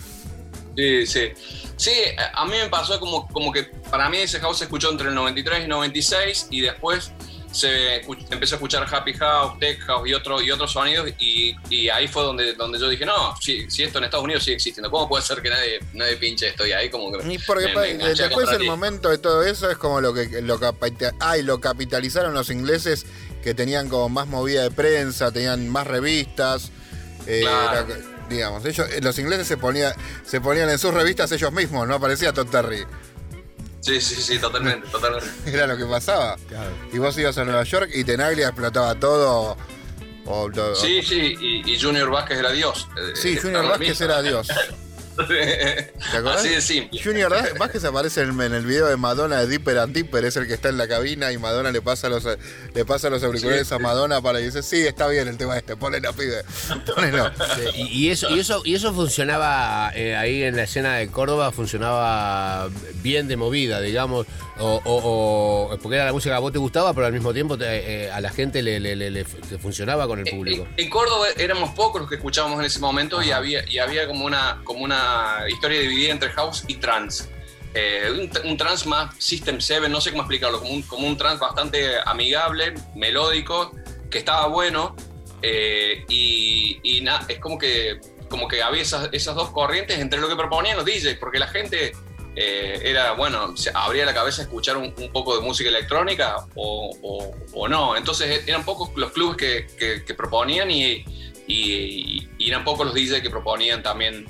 [0.76, 1.32] Sí, sí.
[1.76, 1.92] Sí,
[2.34, 5.14] a mí me pasó como, como que para mí ese house se escuchó entre el
[5.14, 7.12] 93 y 96 y después
[7.50, 11.88] se empezó a escuchar Happy House, Tech House y, otro, y otros sonidos y, y
[11.88, 14.90] ahí fue donde, donde yo dije, no, si, si esto en Estados Unidos sigue existiendo,
[14.90, 16.66] ¿cómo puede ser que nadie, nadie pinche esto?
[16.66, 17.32] Y ahí como que...
[17.32, 20.61] Y porque me- me después el momento de todo eso es como lo que lo,
[21.20, 23.06] ay, lo capitalizaron los ingleses
[23.43, 26.70] que tenían como más movida de prensa, tenían más revistas.
[27.26, 27.86] eh, Claro.
[27.93, 29.95] era- digamos, ellos, eh, los ingleses se, ponía,
[30.26, 32.84] se ponían en sus revistas ellos mismos, no aparecía Todd Terry.
[33.80, 35.28] Sí, sí, sí, totalmente, totalmente.
[35.47, 36.36] Era lo que pasaba.
[36.49, 36.70] Claro.
[36.93, 39.57] Y vos ibas a Nueva York y Tenaglia explotaba todo.
[40.26, 42.86] o- o- Sí, sí, y, y Junior Vázquez era Dios.
[42.99, 44.49] Eh, Sí, Junior Vázquez era Dios.
[45.26, 46.40] ¿Te acordás?
[46.40, 47.00] Así de simple.
[47.02, 50.36] Junior Vá- Vázquez aparece en, en el video de Madonna de Dipper and Dipper, es
[50.36, 53.68] el que está en la cabina y Madonna le pasa los, le pasa los auriculares
[53.68, 53.82] Sí, a sí.
[53.82, 56.42] Madonna para y dice, sí, está bien el tema este, ponelo, pibe,
[56.94, 57.30] ponelo.
[57.56, 61.08] Sí, Y, y eso, y, eso, y eso funcionaba eh, ahí en la escena de
[61.08, 62.68] Córdoba, funcionaba
[63.02, 64.26] bien de movida, digamos,
[64.60, 67.32] o, o- o- porque era la música que a vos te gustaba, pero al mismo
[67.32, 70.66] tiempo te- eh, a la gente le, le- le- le- le funcionaba con el público.
[70.76, 74.06] En, en Córdoba éramos pocos los que escuchábamos en ese momento y había, y había
[74.06, 75.07] como, una, como una
[75.48, 77.28] historia dividida entre house y trance.
[77.74, 81.16] Eh, un, un trance más System 7, no sé cómo explicarlo, como un, como un
[81.16, 83.72] trance bastante amigable, melódico,
[84.11, 84.94] que estaba bueno,
[85.40, 90.18] Eh, y y na- es como que, como que había esas, esas dos corrientes entre
[90.18, 91.92] lo que proponían los DJs, porque la gente
[92.34, 96.44] eh, era, bueno, se abría la cabeza a escuchar un, un poco de música electrónica
[96.56, 97.96] o, o- o no.
[97.96, 101.04] Entonces e- eran pocos los clubes que, que- que proponían y,
[101.46, 104.26] y- y eran pocos los DJs que proponían también.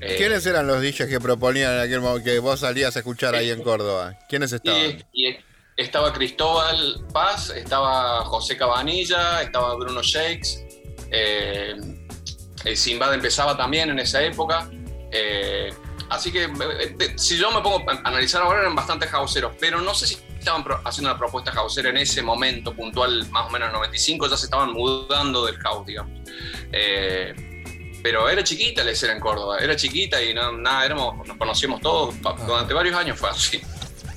[0.00, 3.34] Eh, ¿Quiénes eran los DJs que proponían en aquel momento que vos salías a escuchar
[3.34, 4.18] ahí en Córdoba?
[4.28, 4.80] ¿Quiénes estaban?
[5.12, 5.36] Y, y
[5.76, 10.66] estaba Cristóbal Paz, estaba José Cabanilla, estaba Bruno Shakes.
[11.10, 11.74] Eh,
[12.64, 14.70] el Sinbad empezaba también en esa época.
[15.10, 15.72] eh,
[16.10, 19.94] así que eh, si yo me pongo a analizar ahora eran bastante houseeros, pero no
[19.94, 23.74] sé si estaban haciendo una propuesta housera en ese momento puntual, más o menos en
[23.74, 26.18] el 95, ya se estaban mudando del house, digamos.
[26.72, 27.34] Eh,
[28.02, 31.80] pero era chiquita la escena en Córdoba, era chiquita y no, nada, éramos, nos conocíamos
[31.80, 33.60] todos, Pa- durante varios años fue así.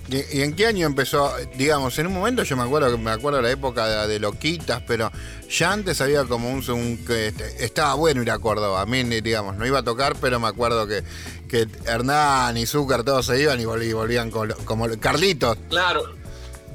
[0.09, 1.33] ¿Y, y en qué año empezó?
[1.55, 4.81] Digamos, en un momento yo me acuerdo que me acuerdo la época de, de Loquitas,
[4.85, 5.09] pero
[5.49, 8.81] ya antes había como un, un- que este, estaba bueno ir a Córdoba.
[8.81, 11.03] A mí, digamos, no iba a tocar, pero me acuerdo que,
[11.47, 15.57] que Hernán y Zúcar todos se iban y volví- volvían con lo- como Carlitos.
[15.69, 16.03] Claro,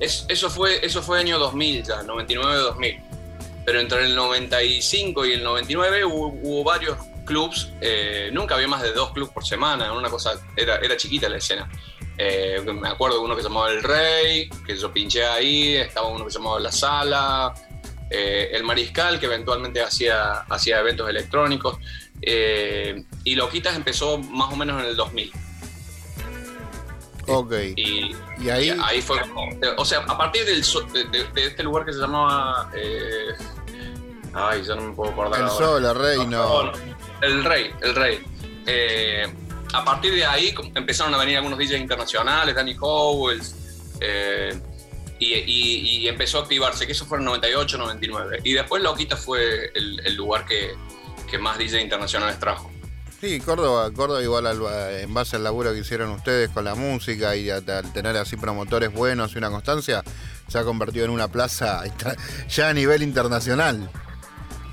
[0.00, 3.02] es- eso, fue, eso fue año 2000 ya, 99-2000.
[3.68, 6.96] Pero entre el 95 y el 99 hubo, hubo varios
[7.26, 11.28] clubs, eh, nunca había más de dos clubs por semana, una cosa, era, era chiquita
[11.28, 11.68] la escena.
[12.16, 16.08] Eh, me acuerdo de uno que se llamaba El Rey, que yo pinché ahí, estaba
[16.08, 17.52] uno que se llamaba La Sala,
[18.10, 21.76] eh, El Mariscal, que eventualmente hacía, hacía eventos electrónicos,
[22.22, 25.30] y Loquitas empezó más o menos en el 2000.
[27.30, 27.52] Ok.
[27.76, 29.18] Y, Y ahí- y ahí fue.
[29.76, 32.70] O sea, a partir del, so- de, de- de este lugar que se llamaba.
[34.38, 35.40] Ay, ya no me puedo acordar.
[35.40, 35.66] El ahora.
[35.66, 36.72] Sol, el Reino.
[37.20, 38.20] El Rey, el Rey.
[38.66, 39.26] Eh,
[39.72, 43.54] a partir de ahí empezaron a venir algunos DJs internacionales, Danny Howells.
[44.00, 44.60] eh,
[45.20, 48.38] y, y- y empezó a activarse, que eso fue en 98, 99.
[48.44, 50.74] Y después Loquita fue el, el lugar que,
[51.28, 52.70] que más DJs internacionales trajo.
[53.20, 57.34] Sí, Córdoba, Córdoba igual al- en base al laburo que hicieron ustedes con la música
[57.34, 60.04] y al tener así promotores buenos y una constancia,
[60.46, 61.82] se ha convertido en una plaza
[62.48, 63.90] ya a nivel internacional.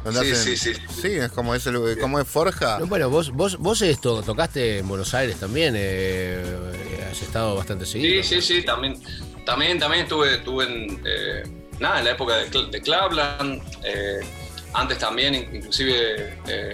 [0.05, 1.01] Donde Sí, hacen- sí, sí.
[1.01, 2.77] Sí, es como es, el- como es Forja.
[2.79, 6.45] No, bueno, vos, vos, vos esto, tocaste en Buenos Aires también, eh,
[7.11, 8.21] has estado bastante seguido.
[8.23, 9.01] Sí, sí, sí, también,
[9.45, 11.43] también, también estuve, estuve en, eh,
[11.79, 14.19] nada, en la época de, de Clubland, eh,
[14.73, 16.71] antes también, in- inclusive, eh,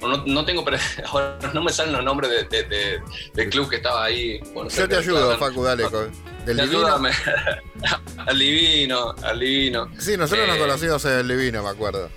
[0.00, 3.00] no, no tengo, pre- ahora no me salen los nombres de, de- de-
[3.34, 4.38] del club que estaba ahí.
[4.54, 5.40] bueno, Yo te ayudo, Clubland.
[5.40, 5.82] Facu, dale.
[5.90, 6.12] con-
[6.46, 6.78] Del divino.
[6.86, 7.10] Ayúdame.
[8.26, 9.90] al divino, al divino.
[9.98, 12.08] Sí, nosotros nos conocimos en el divino, me acuerdo.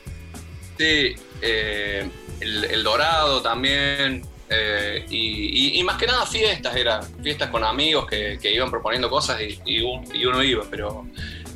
[0.81, 2.09] Eh,
[2.39, 4.23] el, Dorado también.
[4.49, 9.59] eh, y, más que nada fiestas, era fiestas con amigos que, iban proponiendo cosas y,
[9.65, 10.63] y un- y uno iba.
[10.69, 11.05] Pero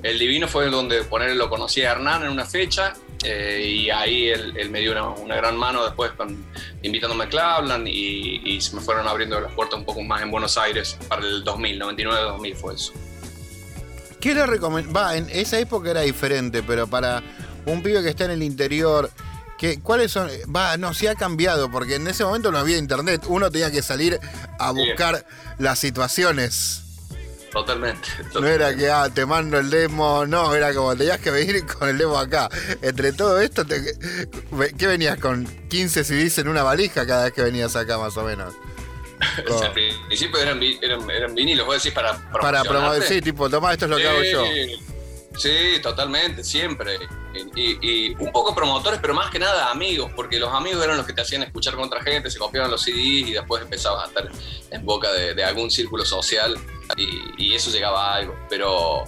[0.04, 4.30] el Divino fue donde poner, lo conocí a Hernán en una fecha eh, y ahí
[4.30, 6.12] él, me dio una, gran mano después
[6.84, 10.58] invitándome a Clubland y, se me fueron abriendo las puertas un poco más en Buenos
[10.58, 12.94] Aires para el 2000, 99-2000 fue eso.
[14.20, 14.94] ¿Qué le recomiendo?
[14.94, 17.24] Va, en esa época era diferente, pero para
[17.66, 19.10] un pibe que está en el interior,
[19.58, 20.30] ¿qué, ¿cuáles son?
[20.56, 23.24] Va, no, sí ha cambiado, porque en ese momento no había internet.
[23.28, 24.20] Uno tenía que salir
[24.60, 24.78] a Sí.
[24.78, 25.26] buscar
[25.58, 26.82] las situaciones.
[27.52, 28.10] Totalmente.
[28.34, 31.88] No era que, ah, te mando el demo, no, era como tenías que venir con
[31.88, 32.50] el demo acá.
[32.82, 33.82] Entre todo esto, te,
[34.78, 38.24] ¿qué venías con 15 CDs en una valija cada vez que venías acá, más o
[38.24, 38.54] menos?
[39.50, 43.22] O sea, al principio eran, vi- eran, eran vinilos, vos decís para Para promover, sí,
[43.22, 44.46] tipo, tomá, esto es lo que hago yo.
[45.38, 46.98] Sí, totalmente, siempre.
[47.56, 51.06] Y, y- un poco promotores, pero más que nada amigos, porque los amigos eran los
[51.06, 52.96] que te hacían escuchar con otra gente, se copiaban los CDs
[53.30, 54.30] y después empezabas a estar
[54.72, 56.56] en boca de, de algún círculo social
[56.96, 58.36] y, y eso llegaba a algo.
[58.50, 59.04] Pero,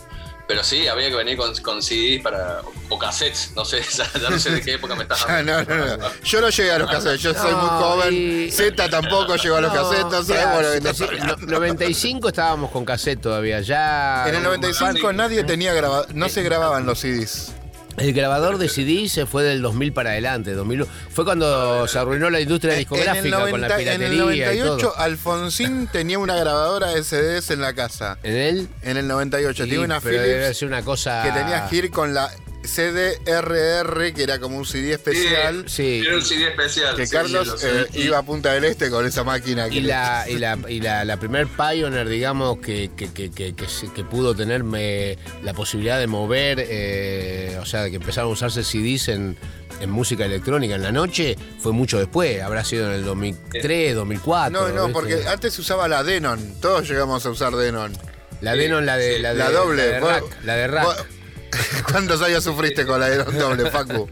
[0.48, 4.30] pero sí, había que venir con, con CDs para, o cassettes, no sé, ya, ya
[4.30, 6.10] no sé de qué época me estás Ah, no, no, no.
[6.24, 8.14] Yo no llegué a los cassettes, yo soy muy joven.
[8.14, 11.36] y- Z tampoco llegó a los cassettes, no sabemos lo que mira, estás sí, hablando.
[11.46, 14.26] no- 95 estábamos con cassette todavía, ya...
[14.28, 17.54] En el 95 nadie tenía grabado, no se grababan los CDs.
[17.98, 22.30] El grabador de CD se fue del 2000 para adelante, 2000, fue cuando se arruinó
[22.30, 24.98] la industria discográfica con la 90 en el piratería y 98 todo.
[25.00, 28.20] Alfonsín tenía una grabadora de CDs en la casa.
[28.22, 28.70] En él...
[28.84, 31.24] En el 98 sí, tenía una pero debe Philips ser una cosa...
[31.24, 32.30] que tenías que ir con la
[32.68, 35.66] CDRR, que era como un CD especial.
[35.68, 36.96] Sí, Era un CD especial.
[36.96, 39.70] Que sí, Carlos sí, eh, iba a Punta del Este con esa máquina.
[39.70, 43.56] que Y la, y la, y la, la primer Pioneer, digamos, que, que, que, que,
[43.56, 48.30] que se- que pudo tenerme la posibilidad de mover, eh, o sea, de que empezaron
[48.30, 49.38] a usarse CDs en,
[49.80, 54.52] en música electrónica en la noche, fue mucho después, habrá sido en el 2003, 2004.
[54.52, 54.94] No, no, ¿viste?
[54.94, 56.60] porque antes se usaba la Denon.
[56.62, 57.94] Todos llegamos a usar Denon.
[58.42, 60.24] La Denon, la de, Sí, la de la doble, La de vos- rack.
[60.44, 60.84] La de rack.
[60.86, 61.06] vos-
[61.92, 64.10] ¿Cuántos años sufriste con la Iron doble, Facu?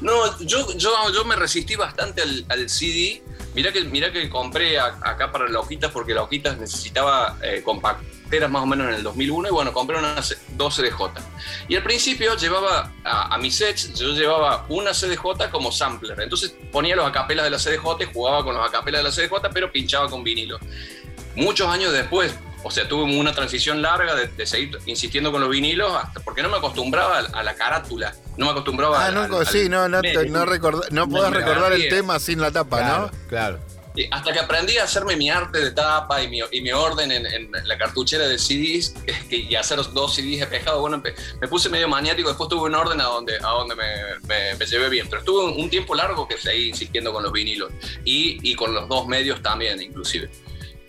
[0.00, 3.22] No, yo, yo, yo me resistí bastante al, CD.
[3.54, 7.62] Mirá que, mirá que compré a- acá para la Ojitas porque la Ojitas necesitaba eh,
[7.64, 11.00] compacteras más o menos en el 2001 y bueno, compré una C- dos CDJ.
[11.68, 16.20] Y al principio llevaba a, a mis sets, yo llevaba una CDJ como sampler.
[16.20, 19.72] Entonces ponía los acapelas de la CDJ jugaba con los acapelas de la CDJ, pero
[19.72, 20.58] pinchaba con vinilo.
[21.34, 25.50] Muchos años después, o sea, tuve una transición larga de, de seguir insistiendo con los
[25.50, 29.14] vinilos, hasta porque no me acostumbraba a, a la carátula, no me acostumbraba Ah, al-
[29.30, 32.50] no, al- sí, no, no, te- no, recordá- no podés recordar el tema sin la
[32.50, 33.28] tapa, Claro, ¿no?
[33.28, 33.58] claro.
[33.96, 37.10] Y hasta que aprendí a hacerme mi arte de tapa y mi, y mi orden
[37.10, 41.02] en, en la cartuchera de CDs que- que- y hacer dos CDs espejado, bueno,
[41.40, 43.84] me puse medio maniático, después tuve un orden a donde, a donde me,
[44.28, 47.32] me- me llevé bien, pero estuve un, un tiempo largo que seguí insistiendo con los
[47.32, 47.70] vinilos
[48.04, 50.30] y, y con los dos medios también, inclusive.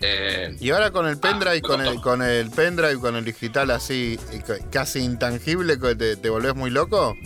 [0.00, 3.70] Eh, Y ahora con el pendrive, me con el, con el pendrive, con el digital
[3.70, 7.16] así, eh, casi intangible, te, te volvés muy loco.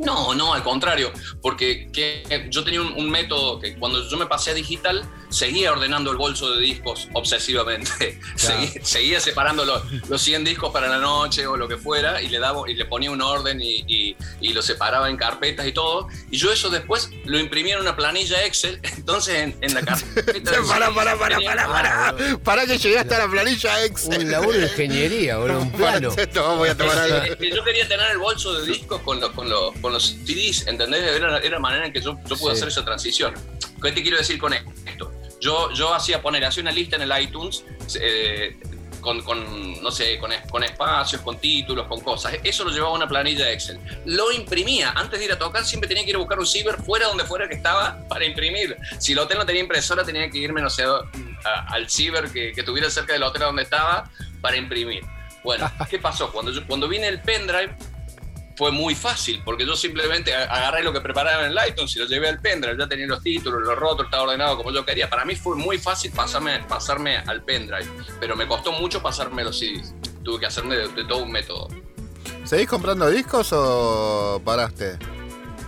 [0.00, 4.26] No, no, al contrario, porque que yo tenía un, un método que cuando yo me
[4.26, 8.18] pasé a digital, seguía ordenando el bolso de discos obsesivamente.
[8.36, 12.28] Seguí- seguía separando los, los 100 discos para la noche o lo que fuera y
[12.28, 15.72] le, daba, y le ponía un orden y, y- y lo separaba en carpetas y
[15.72, 16.08] todo.
[16.30, 18.80] Y yo eso después lo imprimía en una planilla Excel.
[18.96, 20.52] Entonces en, en la carpeta...
[20.68, 22.16] pará, pará, tenía- pará, pará.
[22.42, 24.24] Pará que llegaste a la planilla Excel.
[24.24, 26.10] Un laburo de ingeniería, boludo, un plano.
[26.16, 27.34] Esto, voy a tomar Es- algo.
[27.44, 31.02] yo quería tener el bolso de discos con, los- con, los- con los CDs, ¿entendés?
[31.16, 32.58] Era, era la manera en que yo, yo pude Sí.
[32.58, 33.34] hacer esa transición.
[33.82, 35.12] ¿Qué te quiero decir con esto?
[35.40, 37.64] Yo, yo hacía poner, hacía una lista en el iTunes
[37.98, 38.58] eh,
[39.00, 42.34] con, con, no sé, con, con espacios, con títulos, con cosas.
[42.44, 43.80] Eso lo llevaba a una planilla de Excel.
[44.04, 44.90] Lo imprimía.
[44.90, 47.24] Antes de ir a tocar siempre tenía que ir a buscar un ciber fuera donde
[47.24, 48.76] fuera que estaba para imprimir.
[48.98, 52.52] Si el hotel no tenía impresora tenía que irme, no sé, a- al ciber que,
[52.52, 54.10] que tuviera cerca del hotel donde estaba
[54.42, 55.02] para imprimir.
[55.42, 56.30] Bueno, ¿qué pasó?
[56.30, 57.74] Cuando, yo, cuando vine el pendrive
[58.60, 62.28] fue muy fácil, porque yo simplemente agarré lo que preparaba en iTunes y lo llevé
[62.28, 65.08] al pendrive, ya tenía los títulos, los rotos, estaba ordenado como yo quería.
[65.08, 67.88] Para mí fue muy fácil pasarme, pasarme al pendrive,
[68.20, 69.94] pero me costó mucho pasarme los CDs.
[70.22, 71.68] Tuve que hacerme de, de todo un método.
[72.44, 74.98] ¿Seguís comprando discos o paraste?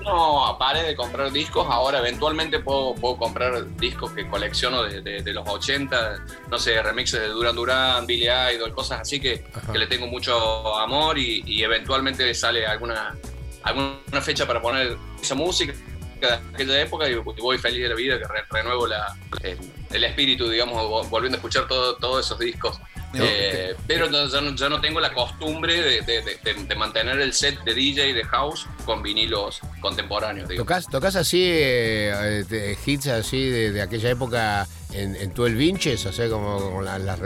[0.04, 5.22] No, paré de comprar discos, ahora eventualmente puedo, puedo comprar discos que colecciono de, de-
[5.22, 9.78] de los 80, no sé, remixes de Duran Duran, Billy Idol, cosas así que, que
[9.78, 13.16] le tengo mucho amor y, y eventualmente sale alguna,
[13.62, 15.72] alguna fecha para poner esa música
[16.20, 19.58] de aquella época y voy feliz de la vida que re- renuevo la, el,
[19.90, 22.78] el espíritu, digamos, vo- volviendo a escuchar todo- todos esos discos.
[23.14, 26.74] Eh, pero no- ya, no, ya no tengo la costumbre de, de- de- de- de
[26.76, 30.48] mantener el set de DJ de house con vinilos contemporáneos.
[30.48, 30.62] Digo.
[30.62, 36.06] ¿Tocás, tocás así eh, eh, hits así de, aquella época en, en 12 Vinches?
[36.06, 37.16] O sea, como, como la- la-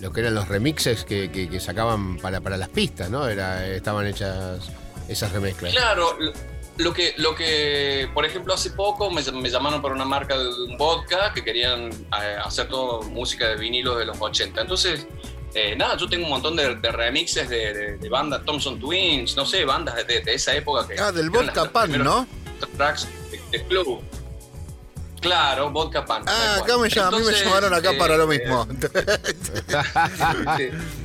[0.00, 3.28] lo que eran los remixes que, que- que sacaban para, para las pistas, ¿no?
[3.28, 4.70] Era, estaban hechas
[5.08, 5.72] esas remezclas.
[5.72, 6.16] Claro,
[6.78, 10.48] lo que, lo que, por ejemplo, hace poco me, me llamaron para una marca de
[10.48, 14.60] un vodka que querían eh, hacer todo música de vinilos de los 80.
[14.60, 15.06] Entonces,
[15.54, 19.36] eh, nada, yo tengo un montón de, de remixes de, de- de bandas, Thompson Twins,
[19.36, 20.98] no sé, bandas de, de esa época que...
[20.98, 22.26] Ah, del Vodka las Pan, ¿no?
[22.76, 23.08] Tracks
[23.50, 24.00] de, club.
[25.20, 26.24] Claro, Vodka Pan.
[26.26, 28.66] Ah, acá me llaman, a mí me llamaron acá eh, para lo eh, mismo.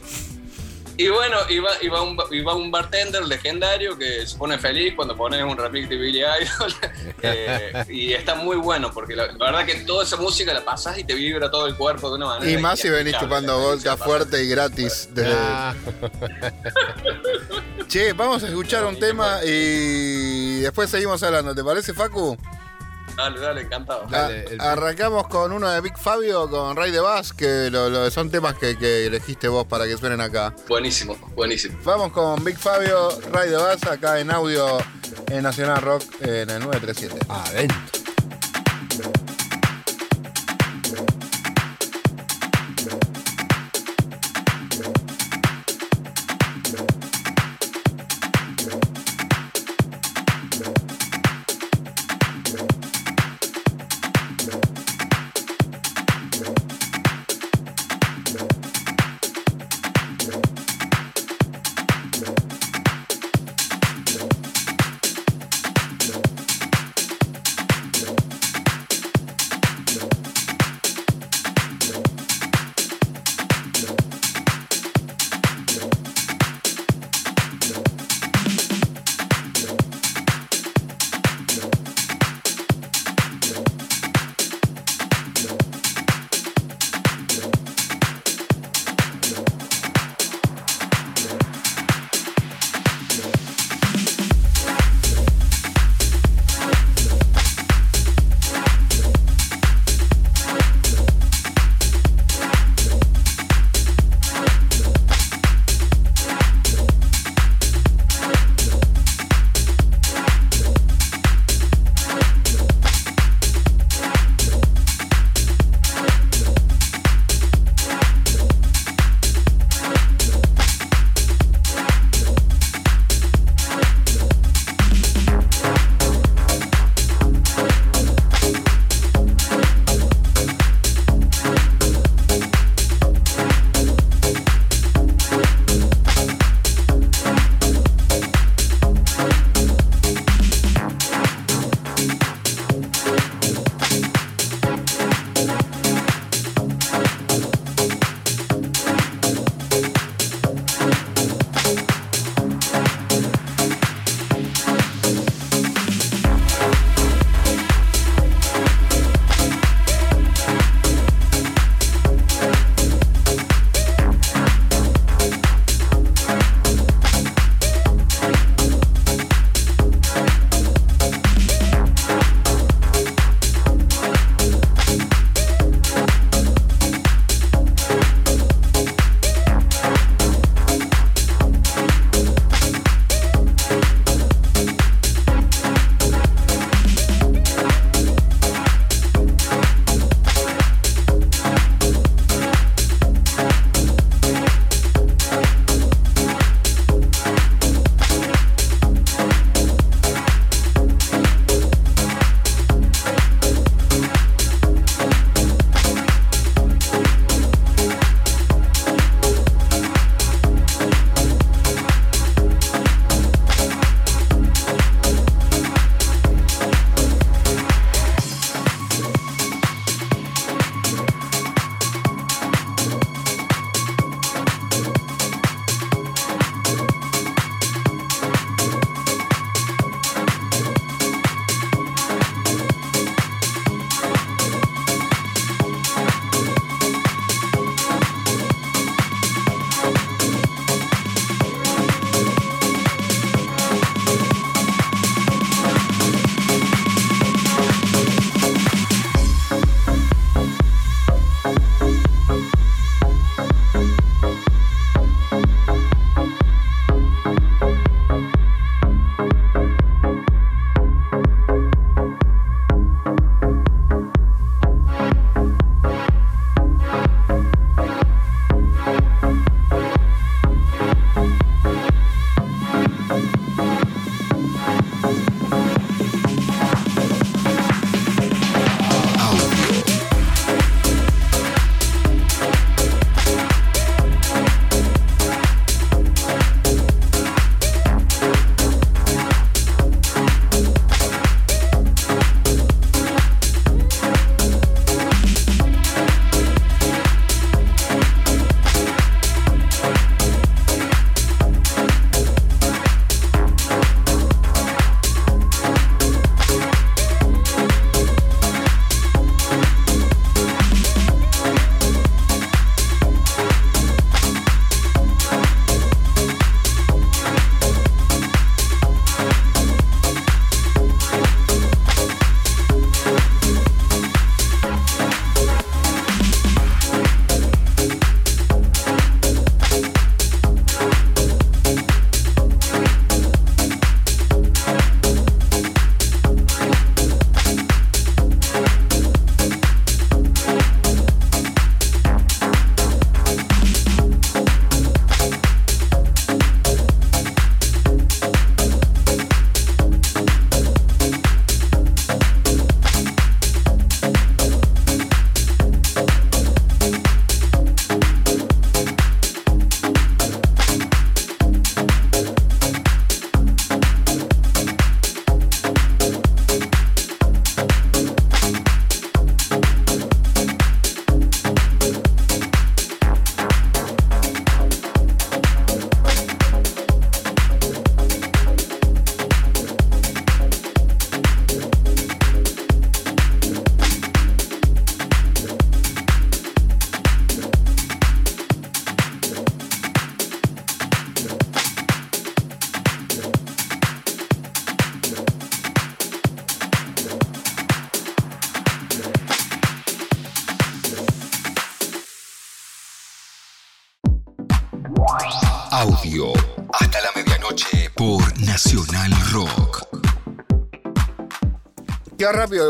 [1.00, 5.44] Y bueno, iba, iba, un, iba un bartender legendario que se pone feliz cuando pones
[5.44, 6.74] un remix de Billy Idol.
[7.24, 10.98] Eh, y está muy bueno porque la, la verdad que toda esa música la pasas
[11.00, 12.52] y te vibra todo el cuerpo de una manera.
[12.52, 15.10] Y más si venís chupando vodka fuerte y gratis.
[15.12, 15.74] desde- Ah,
[17.88, 21.56] Che, vamos a escuchar un tema y después seguimos hablando.
[21.56, 22.38] ¿Te parece, Facu?
[23.18, 24.06] Dale, dale, encantado.
[24.10, 28.10] Dale, el- arrancamos con uno de Big Fabio, con Ray de Bass, que lo- lo-
[28.12, 30.54] son temas que, que elegiste vos para que suenen acá.
[30.70, 31.80] Buenísimo, buenísimo.
[31.84, 34.78] Vamos con Big Fabio, Ray de Bass, acá en audio
[35.32, 37.20] en Nacional Rock en el 937.
[37.28, 37.78] adentro.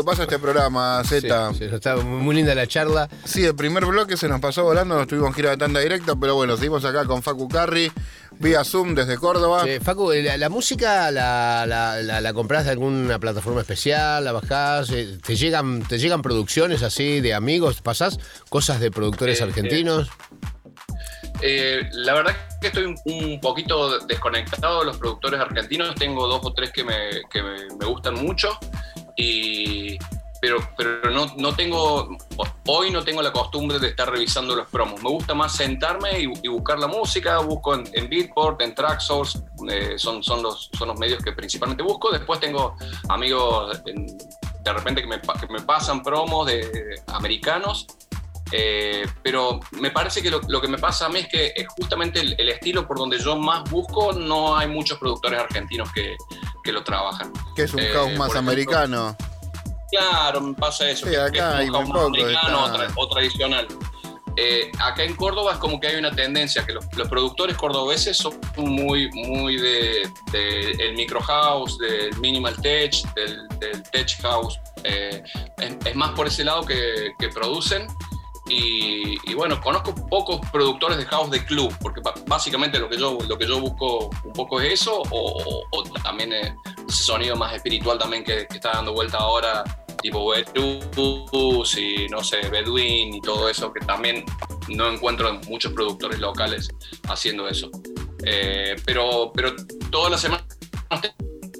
[0.08, 1.52] Pasa este programa, Z.
[1.52, 3.08] Sí, sí, está muy linda la charla.
[3.24, 6.14] Sí, el primer bloque se nos pasó volando, nos tuvimos que ir a tanda directa,
[6.18, 7.92] pero bueno, seguimos acá con Facu Carri,
[8.38, 9.64] vía Zoom desde Córdoba.
[9.64, 14.32] Sí, Facu, la, la música la, la, la- la compras de alguna plataforma especial, la
[14.32, 18.18] bajás, eh, te llegan, te llegan producciones así de amigos, pasás
[18.48, 20.08] cosas de productores Eh, argentinos.
[21.40, 25.94] Eh, la verdad que estoy un, un poquito desconectado de los productores argentinos.
[25.94, 26.94] Tengo dos o tres que me,
[27.30, 28.48] que me, me gustan mucho.
[29.16, 29.57] Y,
[30.76, 32.16] pero pero no, no tengo,
[32.66, 35.02] hoy no tengo la costumbre de estar revisando los promos.
[35.02, 37.38] Me gusta más sentarme y, y buscar la música.
[37.38, 39.38] Busco en, en Beatport, en Tracksource.
[39.70, 42.10] eh, son, son, los, son los medios que principalmente busco.
[42.10, 42.76] Después tengo
[43.08, 47.86] amigos de repente que me, que me pasan promos de americanos
[48.52, 51.66] eh, pero me parece que lo, lo que me pasa a mí es que es
[51.68, 56.16] justamente el, el estilo por donde yo más busco, no hay muchos productores argentinos que,
[56.64, 57.32] que lo trabajan.
[57.54, 59.16] que es un eh, house más ejemplo, americano.
[59.90, 61.06] Claro, me pasa eso.
[61.06, 63.66] Sí, que- que acá hay un americano está- o, tra- o tradicional.
[64.40, 68.16] Eh, acá en Córdoba es como que hay una tendencia que los, los productores cordobeses
[68.16, 74.56] son muy, muy de, de el micro house, del minimal tech, del, del tech house.
[74.84, 75.24] Eh,
[75.58, 77.88] es, es más por ese lado que, que producen.
[78.48, 83.18] Y, y bueno, conozco pocos productores de house de club, porque básicamente lo que yo,
[83.28, 86.54] lo que yo busco un poco es eso, o, o también eh,
[86.88, 89.64] ese sonido más espiritual también que, que está dando vuelta ahora,
[90.02, 94.24] tipo Bedus y no sé, Bedouin y todo eso, que también
[94.68, 96.68] no encuentro muchos productores locales
[97.08, 97.70] haciendo eso.
[98.24, 99.54] Eh, pero, pero
[99.90, 100.44] todas las semanas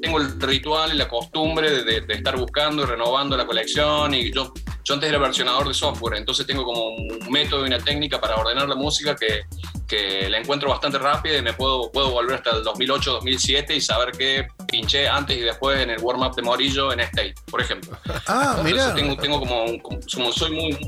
[0.00, 4.14] tengo el ritual y la costumbre de, de- de estar buscando y renovando la colección
[4.14, 4.52] y yo,
[4.88, 8.36] yo antes era versionador de software, entonces tengo como un método y una técnica para
[8.36, 9.42] ordenar la música que,
[9.86, 13.80] que la encuentro bastante rápida y me puedo, puedo volver hasta el 2008, 2007 y
[13.82, 17.98] saber qué pinché antes y después en el warm-up de Morillo en State, por ejemplo.
[18.26, 18.94] Ah, Entonces mirá.
[18.94, 20.78] tengo, tengo como, como- soy muy,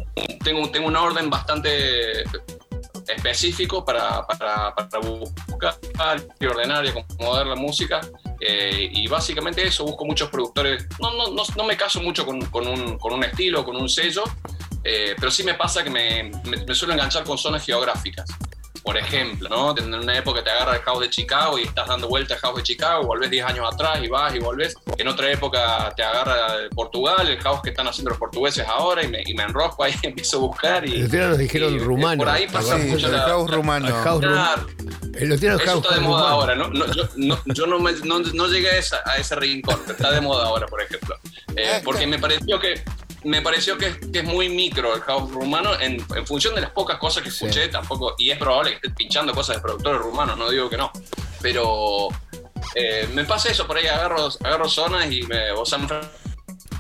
[0.43, 2.25] tengo, tengo un orden bastante
[3.17, 5.79] específico para, para, para buscar
[6.39, 8.01] y ordenar y acomodar la música.
[8.41, 10.87] eh, y básicamente eso, busco muchos productores.
[10.99, 13.89] No, no, no, no me caso mucho con, con un, con un estilo, con un
[13.89, 14.25] sello,
[14.83, 18.31] eh, pero sí me pasa que me, me, me suelo enganchar con zonas geográficas.
[18.83, 19.77] Por ejemplo, ¿no?
[19.77, 22.57] En una época te agarra el house de Chicago y estás dando vueltas al house
[22.57, 24.75] de Chicago, volvés 10 años atrás y vas y volvés.
[24.97, 26.37] En otra época te agarra
[26.75, 29.95] Portugal, el house que están haciendo los portugueses ahora y me, y me enrosco ahí,
[30.03, 31.01] empiezo a buscar y...
[31.03, 32.19] Nos dijeron eh, rumano.
[32.19, 33.23] Por ahí pasa Sí, mucho el la...
[33.23, 33.87] house rumano.
[33.87, 34.67] El house rum- Claro,
[35.29, 36.27] Los tiene el eso está de moda rumano.
[36.29, 36.69] ahora, ¿no?
[36.69, 39.93] No, yo no, yo no, me- no- no llegué a, esa- a ese rincón, pero
[39.93, 41.17] está de moda ahora, por ejemplo.
[41.55, 42.83] Eh, porque me pareció que
[43.25, 46.61] me pareció que, es- que es muy micro el house rumano en, en función de
[46.63, 50.01] las pocas cosas que escuché, tampoco, y es probable que esté pinchando cosas de productores
[50.01, 50.91] rumanos, no digo que no,
[51.43, 52.09] pero
[52.75, 55.39] eh, me pasa eso, por ahí agarro, agarro zonas y me,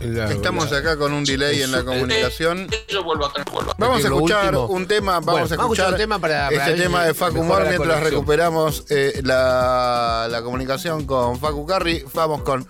[0.01, 2.69] La- Estamos acá con un delay en la comunicación.
[2.89, 3.77] yo vuelvo atrás, vuelvo atrás.
[3.79, 6.83] Vamos a escuchar un tema, vamos Bueno, a a escuchar un tema para- para este
[6.83, 8.05] tema de Facu Mor mientras conexión.
[8.11, 12.03] recuperamos eh, la, la comunicación con Facu Carri.
[12.15, 12.67] Vamos con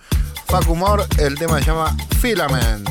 [0.47, 2.89] Facu Mor, el tema se llama Filament.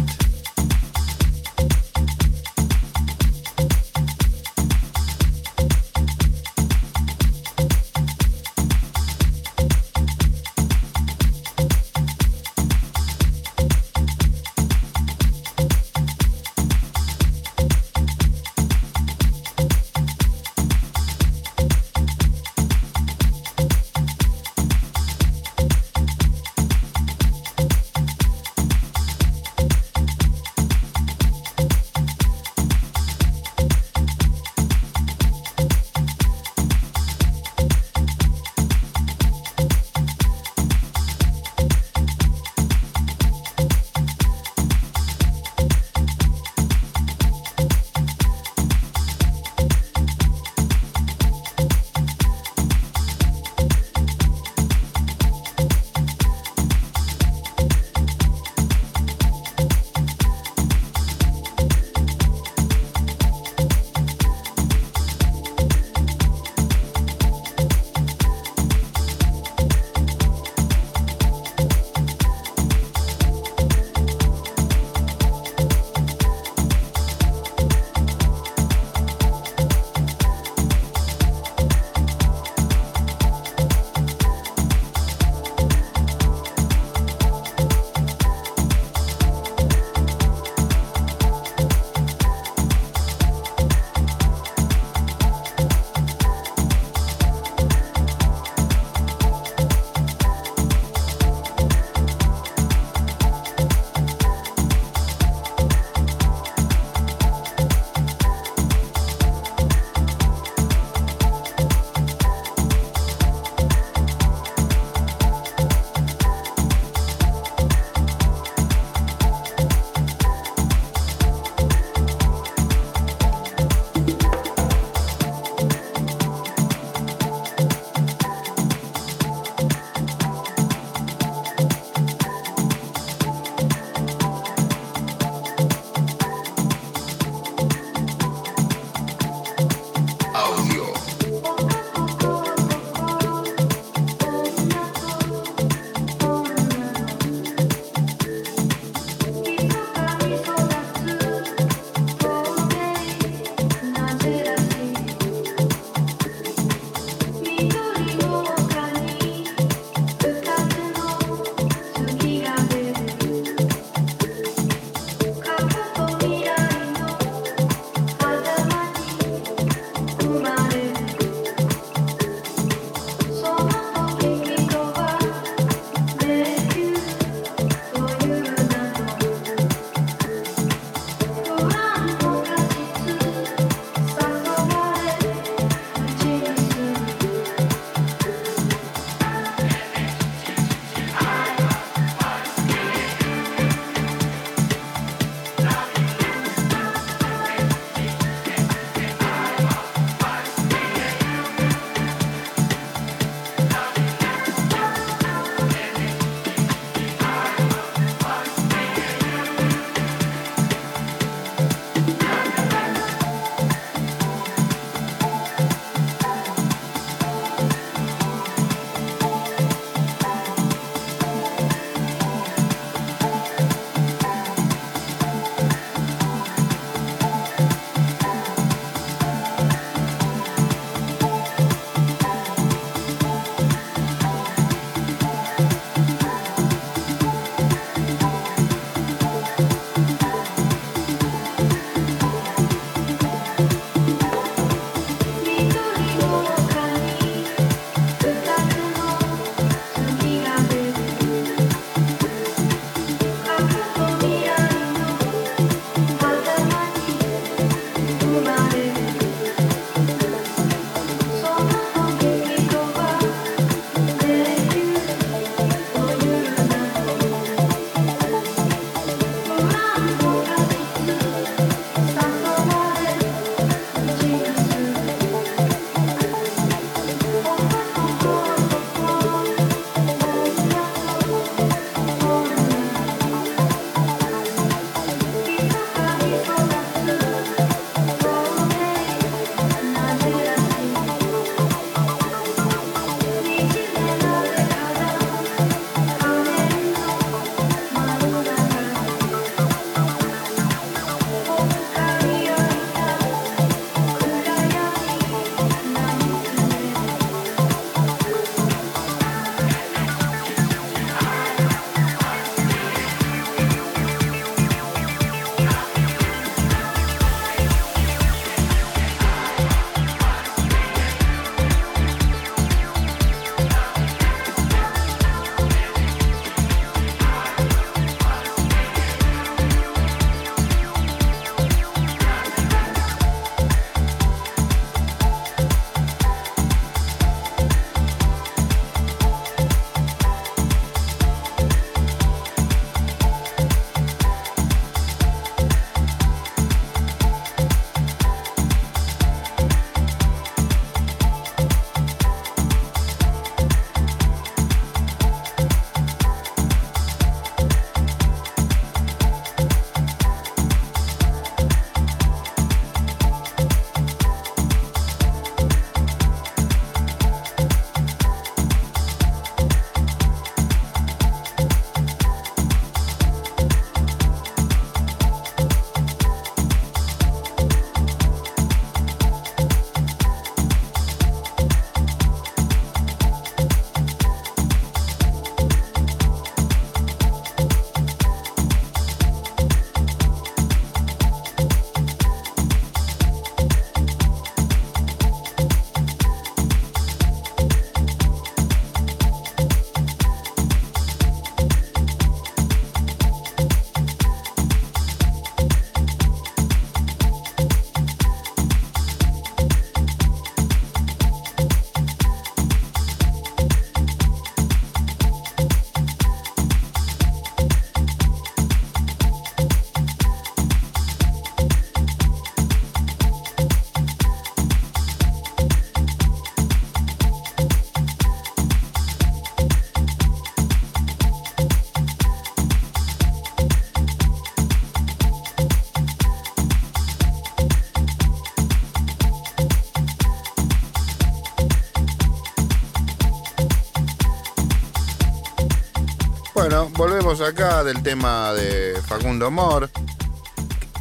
[447.37, 449.89] Sabemos acá del tema de Facundo Mor.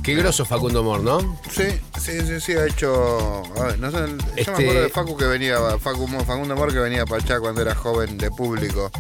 [0.03, 1.19] Qué groso Facundo Mor, ¿no?
[1.51, 1.65] Sí,
[1.99, 3.43] sí, sí, sí, ha hecho.
[3.59, 6.71] a ver, no sé, Yo Este- me acuerdo de Facu que venía, Facu, Facundo Mor
[6.71, 8.91] que venía para allá cuando era joven de público.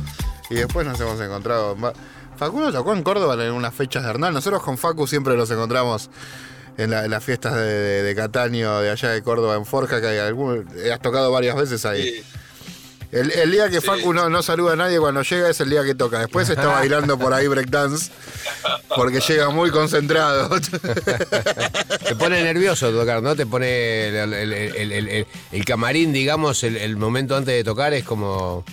[0.49, 1.75] Y después nos hemos encontrado.
[2.37, 4.33] Facundo tocó en Córdoba en unas fechas de Hernán.
[4.33, 6.09] Nosotros con Facu siempre nos encontramos
[6.77, 10.01] en, la- en las fiestas de, de- de Cataño, de allá de Córdoba, en Forja,
[10.01, 12.03] que hay algún, has tocado varias veces ahí.
[12.03, 12.23] Sí.
[13.11, 13.87] El, el día que Sí.
[13.87, 16.19] Facu no, no saluda a nadie cuando llega es el día que toca.
[16.19, 18.11] Después está bailando por ahí breakdance
[18.95, 20.47] porque llega muy concentrado.
[22.07, 23.35] Te pone nervioso tocar, ¿no?
[23.35, 27.63] Te pone el, el- el- el- el- el camarín, digamos, el, el momento antes de
[27.63, 28.63] tocar es como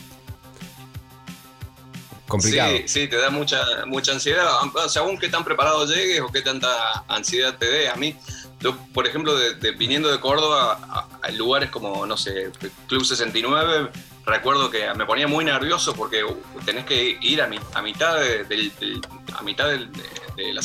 [2.28, 2.76] complicado.
[2.76, 4.48] Sí, sí, te da mucha, mucha ansiedad.
[4.74, 6.68] Sea, según qué tan preparado llegues o qué tanta
[7.08, 7.88] ansiedad te dé.
[7.88, 8.16] A mí,
[8.60, 12.50] yo, por ejemplo, de, de- viniendo de Córdoba a, a lugares como, no sé,
[12.88, 13.90] Club 69,
[14.26, 16.22] recuerdo que me ponía muy nervioso porque
[16.64, 18.70] tenés que ir a, mi- a mitad de,
[19.34, 20.62] a mitad de, la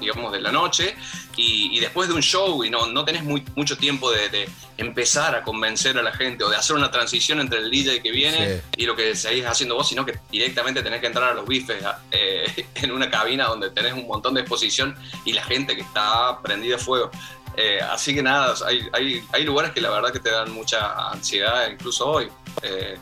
[0.00, 0.94] digamos, de la noche
[1.36, 4.48] y, y después de un show y no, no tenés muy, mucho tiempo de, de
[4.76, 8.12] empezar a convencer a la gente o de hacer una transición entre el DJ que
[8.12, 8.62] viene Sí.
[8.76, 11.82] y lo que seguís haciendo vos, sino que directamente tenés que entrar a los bifes
[12.12, 14.94] eh, en una cabina donde tenés un montón de exposición
[15.24, 17.10] y la gente que está prendida a fuego.
[17.56, 21.10] Eh, así que nada, hay, hay, hay lugares que la verdad que te dan mucha
[21.10, 22.28] ansiedad, incluso hoy.
[22.62, 22.98] Eh,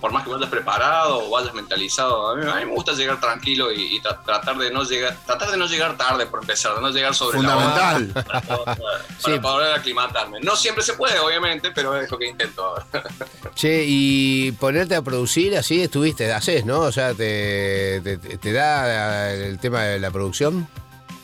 [0.00, 3.20] por más que vayas preparado o vayas mentalizado, a mí, a mí me gusta llegar
[3.20, 6.74] tranquilo y, y tra- tratar de no llegar, tratar de no llegar tarde por empezar,
[6.74, 8.24] de no llegar sobre la hora Fundamental.
[8.24, 9.38] para, poder- para Sí.
[9.40, 10.40] poder aclimatarme.
[10.40, 12.74] No siempre se puede, obviamente, pero es lo que intento.
[13.54, 16.80] Che, y ponerte a producir así estuviste, haces, ¿no?
[16.80, 20.66] O sea, te, te, te da el tema de la producción.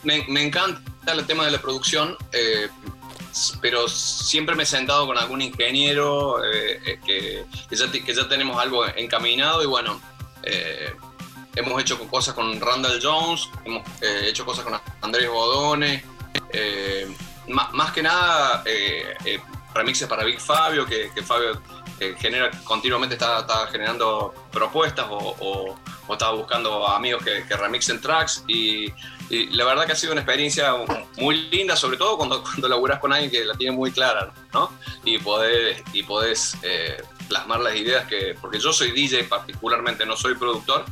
[0.03, 0.81] me, me encanta
[1.13, 2.69] el tema de la producción, eh,
[3.61, 7.45] pero siempre me he sentado con algún ingeniero eh, eh, que,
[7.75, 7.91] ya,
[8.27, 9.99] tenemos algo encaminado y bueno,
[10.43, 10.93] eh,
[11.55, 16.03] hemos hecho co- cosas con Randall Jones, hemos hecho cosas con Andrés Bodone,
[17.47, 18.63] más que nada
[19.73, 21.61] remixes para Big Fabio, que, Fabio
[22.19, 25.75] genera continuamente está, generando propuestas o-
[26.11, 28.91] o está buscando amigos que, que remixen tracks y,
[29.29, 30.73] y la verdad que ha sido una experiencia
[31.17, 34.73] muy linda, sobre todo cuando, cuando laburás con alguien que la tiene muy clara, ¿no?
[35.05, 40.17] Y podés, y podés eh, plasmar las ideas que, porque yo soy DJ particularmente, no
[40.17, 40.83] soy productor,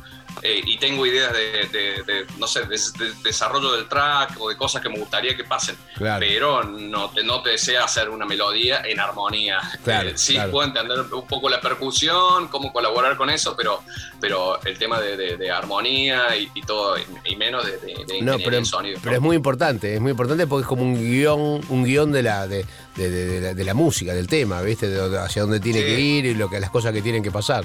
[0.42, 4.48] eh, y tengo ideas de, de- de, no sé, de, de desarrollo del track o
[4.48, 6.20] de cosas que me gustaría que pasen, Claro.
[6.20, 9.60] pero no te, no te desea hacer una melodía en armonía.
[9.84, 10.50] Claro, Eh, sí, claro.
[10.52, 13.82] puedo entender un poco la percusión, cómo colaborar con eso, pero,
[14.20, 18.98] pero el tema de, armonía y, y todo, y, menos de, No, pero, sonido.
[19.02, 22.22] pero es muy importante, es muy importante porque es como un guion, un guion de
[22.22, 22.64] la, de,
[22.96, 24.86] de- de- de la, de la música, del tema, ¿viste?
[25.18, 25.84] Hacia dónde tiene Sí.
[25.86, 27.64] que ir y lo que, las cosas que tienen que pasar.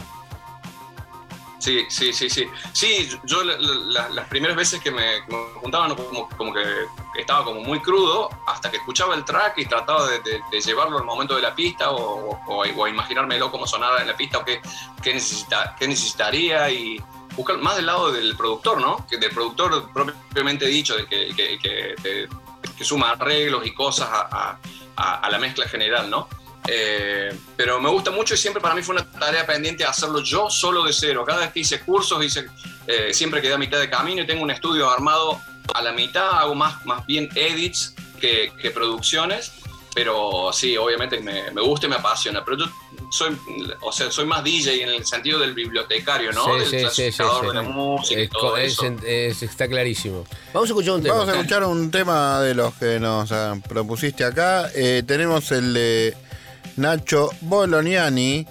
[1.66, 2.48] Sí, sí, sí, sí.
[2.74, 5.22] Sí, yo la- la- las primeras veces que me,
[5.56, 6.64] juntaban como, como que
[7.18, 11.36] estaba como muy crudo, hasta que escuchaba el track y trataba de, llevarlo al momento
[11.36, 14.62] de la pista o, o, o imaginármelo cómo sonara en la pista o qué,
[15.02, 17.02] qué, necesita, qué necesitaría y
[17.36, 19.04] buscar más del lado del productor, ¿no?
[19.10, 22.30] Que del productor propiamente dicho, de que,
[22.82, 26.30] suma arreglos y cosas a la mezcla general, ¿no?
[26.68, 30.50] Eh, pero me gusta mucho y siempre para mí fue una tarea pendiente hacerlo yo
[30.50, 31.24] solo de cero.
[31.26, 32.48] Cada vez que hice cursos, hice,
[32.88, 35.42] eh, siempre quedé a mitad de camino y tengo un estudio armado
[35.74, 39.52] a la mitad, hago más, más bien edits que, que producciones.
[39.94, 42.44] Pero sí, obviamente me, me gusta y me apasiona.
[42.44, 42.66] Pero yo
[43.12, 43.38] soy,
[43.82, 46.44] o sea, soy más DJ en el sentido del bibliotecario, ¿no?
[46.44, 47.48] Sí, del sí, sí, sí, clasificador sí.
[47.48, 48.94] de la música y todo es- eso.
[49.06, 50.26] es- está clarísimo.
[50.54, 51.14] Vamos a escuchar un tema.
[51.16, 54.70] Vamos a escuchar un tema de los que nos ah, propusiste acá.
[54.76, 56.14] Eh, tenemos el de
[56.78, 58.46] Nacho Bolognani,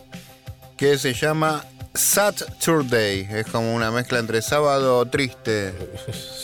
[0.76, 1.64] que se llama
[1.94, 3.28] Saturday.
[3.30, 5.72] Es como una mezcla entre sábado triste.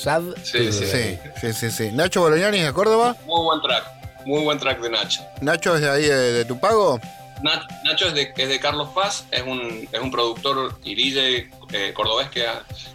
[0.03, 0.23] Sad.
[0.43, 1.71] Sí, sí, Sí, sí, sí.
[1.71, 1.93] sí.
[1.93, 3.17] Nacho Bolognani es de Córdoba.
[3.27, 3.85] Muy buen track,
[4.27, 5.23] muy buen track de Nacho.
[5.41, 7.01] Nacho es de ahí, de, de Tupago.
[7.43, 11.49] Nach- Nacho es de, es de Carlos Paz, es un, es un productor y DJ
[11.73, 12.45] eh, cordobés que,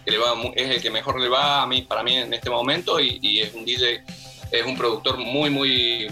[0.04, 2.48] que le va, es el que mejor le va a mí, para mí en este
[2.48, 4.04] momento y, y es un DJ,
[4.52, 6.06] es un productor muy, muy,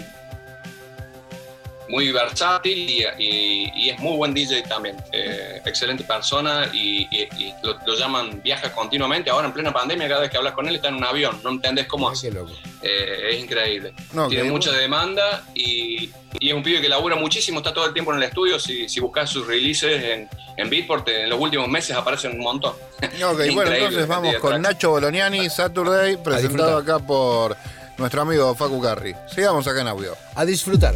[1.89, 4.95] muy versátil y, y- y es muy buen DJ también.
[5.11, 9.29] Eh, excelente persona y, y- y lo, lo llaman, viaja continuamente.
[9.29, 11.49] Ahora en plena pandemia, cada vez que hablas con él está en un avión, no
[11.51, 12.51] entendés cómo loco.
[12.81, 13.93] Eh, es increíble.
[14.13, 16.09] No, Tiene mucha demanda y,
[16.39, 18.59] y es un pibe que labura muchísimo, está todo el tiempo en el estudio.
[18.59, 22.73] Si, si buscas sus releases en, en Beatport, en los últimos meses aparecen un montón.
[23.05, 24.61] Ok, bueno, Increíble entonces vamos con.
[24.61, 27.55] Nacho Bolognani, Saturday, presentado acá por
[27.97, 29.15] nuestro amigo Facu Carri.
[29.33, 30.15] Sigamos acá en audio.
[30.35, 30.93] A disfrutar.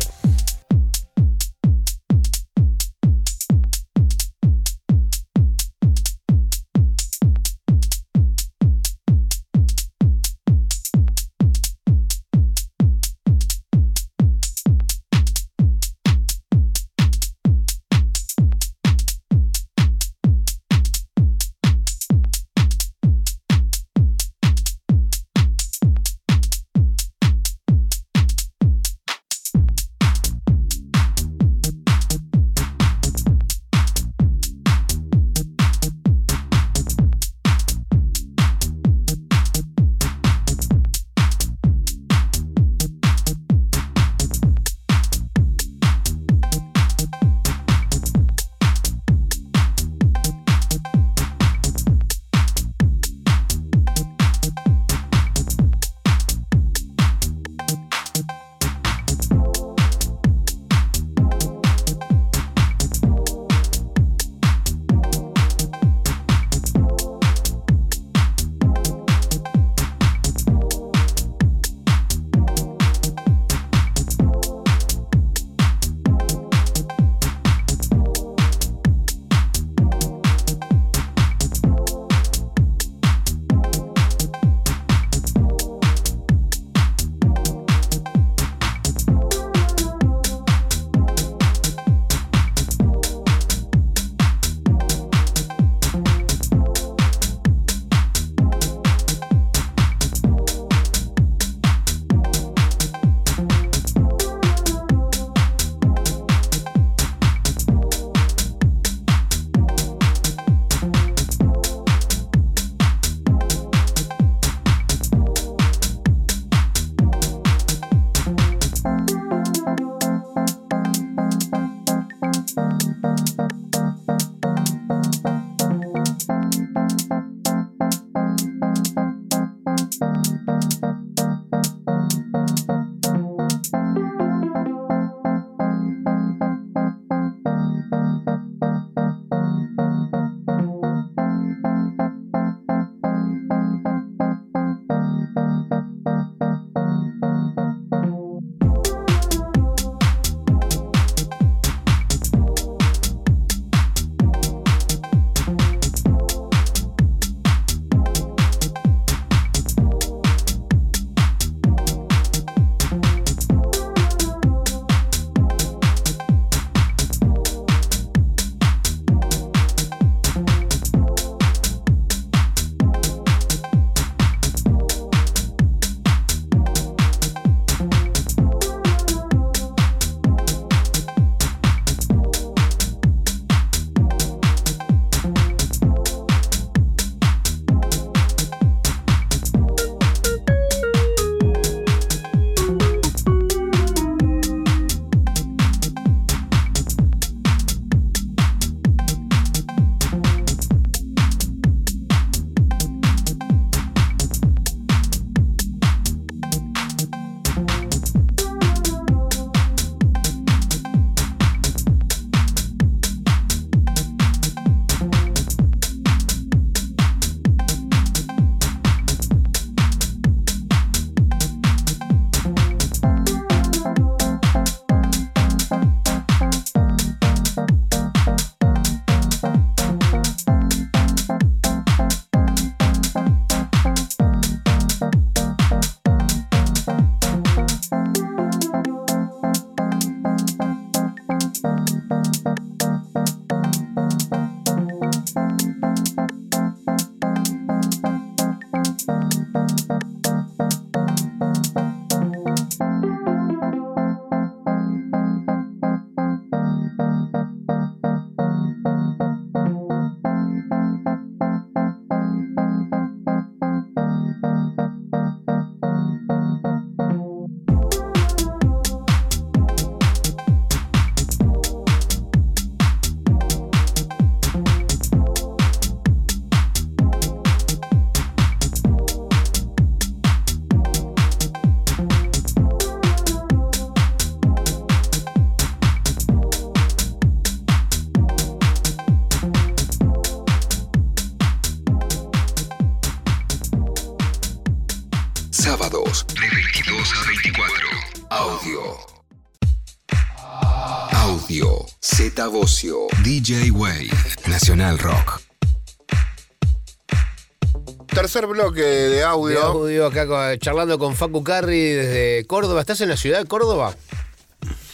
[308.39, 310.05] Tercer bloque de De audio.
[310.05, 312.79] acá con- charlando con Facu Carri desde Córdoba.
[312.79, 313.93] ¿Estás en la ciudad de Córdoba?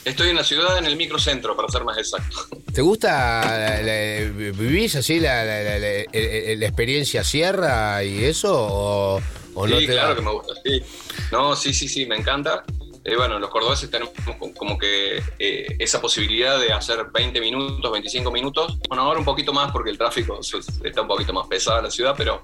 [0.03, 2.47] Estoy en la ciudad, en el microcentro, para ser más exacto.
[2.73, 8.23] ¿Te gusta, la- la- vivís así la, la- la- la- el- la experiencia sierra y
[8.25, 8.51] eso?
[8.51, 9.21] ¿O,
[9.53, 10.15] o no sí, te claro da?
[10.15, 10.83] que me gusta, sí.
[11.31, 12.63] No, sí, sí, sí, me encanta.
[13.07, 14.13] Eh, bueno, los cordobeses tenemos
[14.57, 18.79] como- que eh, esa posibilidad de hacer 20 minutos, 25 minutos.
[18.89, 20.39] Bueno, ahora un poquito más porque el tráfico
[20.83, 22.41] está un poquito más pesado en la ciudad, pero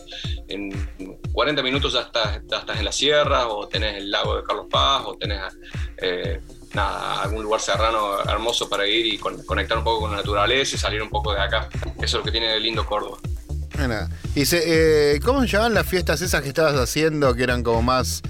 [0.48, 0.88] en
[1.34, 2.40] 40 minutos ya estás,
[2.78, 5.42] en la sierra, o tenés el lago de Carlos Paz, o tenés
[5.98, 6.40] eh,
[6.76, 10.80] algún lugar serrano hermoso para ir y con- conectar un poco con la naturaleza y
[10.80, 11.70] salir un poco de acá.
[11.98, 13.18] Eso es lo que tiene de lindo Córdoba.
[13.80, 17.82] Mira, Y se, ¿Cómo se llamaban las fiestas esas que estabas haciendo que eran como
[17.82, 18.22] más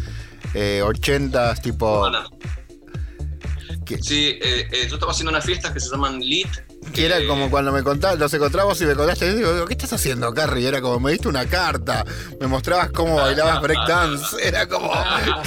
[0.54, 2.00] eh, 80s, tipo...
[2.00, 2.24] Bueno,
[3.86, 3.98] ¿Qué?
[4.02, 6.48] Sí, eh, eh, yo estaba haciendo unas fiestas que se llaman LIT.
[6.94, 9.74] Que era eh, como cuando me contabas, nos encontramos y me contaste, y digo, ¿qué
[9.74, 10.68] estás haciendo, Carrie?
[10.68, 12.06] Era como, me diste una carta,
[12.40, 14.92] me mostrabas cómo bailabas breakdance, era como,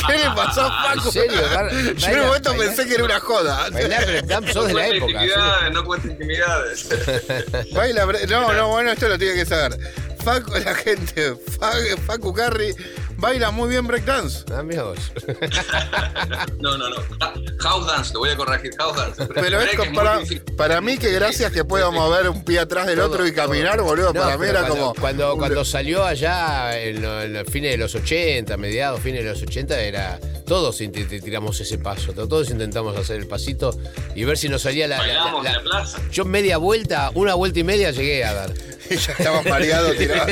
[0.06, 1.06] ¿qué le pasó a Paco?
[1.08, 1.40] ¿En serio?
[1.96, 3.68] Yo en un momento baila- pensé que era una joda.
[3.70, 5.20] Bailar breakdance sos de la época.
[5.72, 6.88] no cuenta intimidades.
[7.72, 9.78] Baila, no, no, bueno, esto lo tiene que saber.
[10.22, 11.72] Facu, la gente, Fa-
[12.06, 12.74] Facu Carri
[13.16, 14.44] baila muy bien breakdance.
[14.54, 14.98] Ah, mirá vos.
[16.60, 16.96] no, no, no.
[17.60, 18.70] House dance, te voy a corregir.
[18.78, 19.26] House dance.
[19.34, 20.20] Pero es para,
[20.56, 23.76] para mí que gracias que puedo mover un pie atrás del Todo, otro y caminar,
[23.76, 23.86] todo.
[23.86, 24.94] boludo, No, para mí era cuando, como...
[24.94, 29.42] Cuando, cuando salió allá en, en los fines de los 80, mediados, fines de los
[29.42, 30.18] 80, era.
[30.46, 33.74] Todos tiramos ese paso, todos intentamos hacer el pasito
[34.14, 34.98] y ver si nos salía la.
[34.98, 35.98] la- la- Bailamos la- en la plaza.
[36.12, 38.52] yo media vuelta, una vuelta y media llegué a dar
[38.90, 40.28] ya estaba mareado tirado.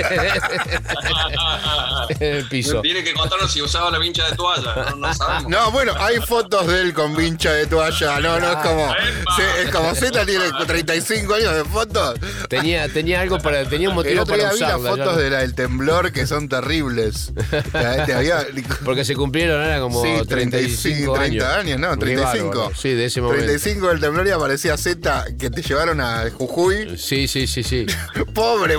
[2.21, 2.72] en el piso.
[2.81, 4.75] Tiene que contarnos si usaba la vincha de toalla.
[4.91, 5.51] No, no sabemos.
[5.51, 8.21] No, bueno, hay fotos de él con vincha de toalla.
[8.21, 8.93] No, no, es como.
[9.37, 12.19] Sí, es como Z tiene 35 años de fotos.
[12.49, 13.69] Tenía, tenía algo para.
[13.69, 14.91] Tenía un El motivo otro día para vi las usarla.
[14.91, 17.33] yo fotos no- de la del temblor que son terribles.
[17.51, 17.63] Te-
[18.07, 18.47] te había-
[18.85, 22.49] Porque se cumplieron ahora como Sí, 35 35, 30 años, no, Qué 35.
[22.49, 22.73] bárbaro.
[22.77, 23.45] Sí, de ese momento.
[23.45, 26.97] 35 del temblor y aparecía Z que te llevaron a Jujuy.
[26.99, 27.87] Sí, sí, sí, sí.
[28.35, 28.77] Pobre.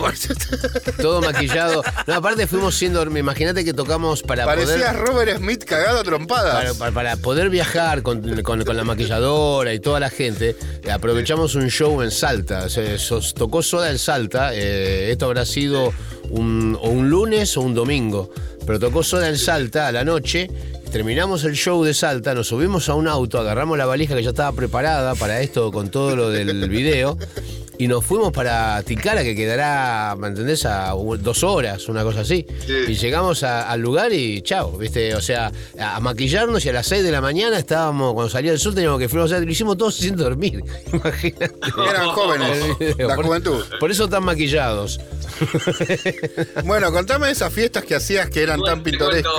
[1.02, 1.84] Todo maquillado.
[2.08, 3.04] No, aparte fuimos siendo.
[3.04, 4.96] Imagínate que tocamos para Parecía poder.
[4.96, 6.54] Robert Smith cagado a trompadas.
[6.54, 10.92] Para, para- para poder viajar con, con- con la maquilladora y toda la gente, eh,
[10.92, 12.70] aprovechamos un show en Salta.
[12.70, 14.52] Se, sos- tocó Soda en Salta.
[14.54, 15.94] eh, esto habrá sido
[16.30, 18.32] un, o un lunes o un domingo.
[18.66, 20.50] Pero tocó Soda en Salta a la noche.
[20.92, 24.30] Terminamos el show de Salta, nos subimos a un auto, agarramos la valija que ya
[24.30, 27.18] estaba preparada para esto con todo lo del video
[27.84, 30.66] y nos fuimos para Ticara, que quedará, ¿me entendés?
[30.66, 32.46] A dos horas, una cosa así.
[32.66, 32.74] Sí.
[32.88, 35.14] Y llegamos a- al lugar y chao, ¿viste?
[35.16, 38.52] O sea, a, a maquillarnos y a las 6 de la mañana estábamos, cuando salía
[38.52, 40.64] el sol teníamos que fuimos, o sea, lo hicimos todos sin dormir.
[40.94, 41.52] Imagínate.
[41.90, 42.60] Eran jóvenes,
[43.00, 43.64] la Por- juventud.
[43.80, 45.00] Por eso están maquillados.
[46.64, 49.34] Bueno, contame esas fiestas que hacías que eran tan pintorescas.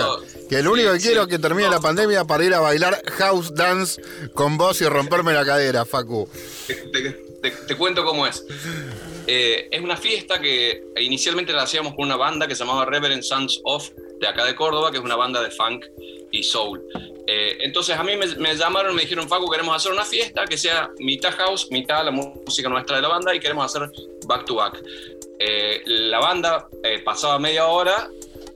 [0.48, 1.30] Que lo único Sí, que quiero es sí.
[1.30, 4.00] que termine la pandemia para ir a bailar house dance
[4.34, 6.28] con vos y romperme la cadera, Facu.
[6.66, 8.44] Te, te- cuento cómo es.
[9.26, 13.22] Eh, es una fiesta que inicialmente la hacíamos con una banda que se llamaba Reverend
[13.22, 13.90] Sons of,
[14.20, 15.86] de acá de Córdoba, que es una banda de funk
[16.30, 16.82] y soul.
[17.26, 20.90] Eh, entonces a mí me, llamaron, me dijeron, Facu, queremos hacer una fiesta que sea
[20.98, 23.90] mitad house, mitad la música nuestra de la banda y queremos hacer
[24.26, 24.82] back to back.
[25.38, 26.68] Eh, la banda
[27.04, 28.08] pasaba media hora,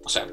[0.04, 0.26] o sea,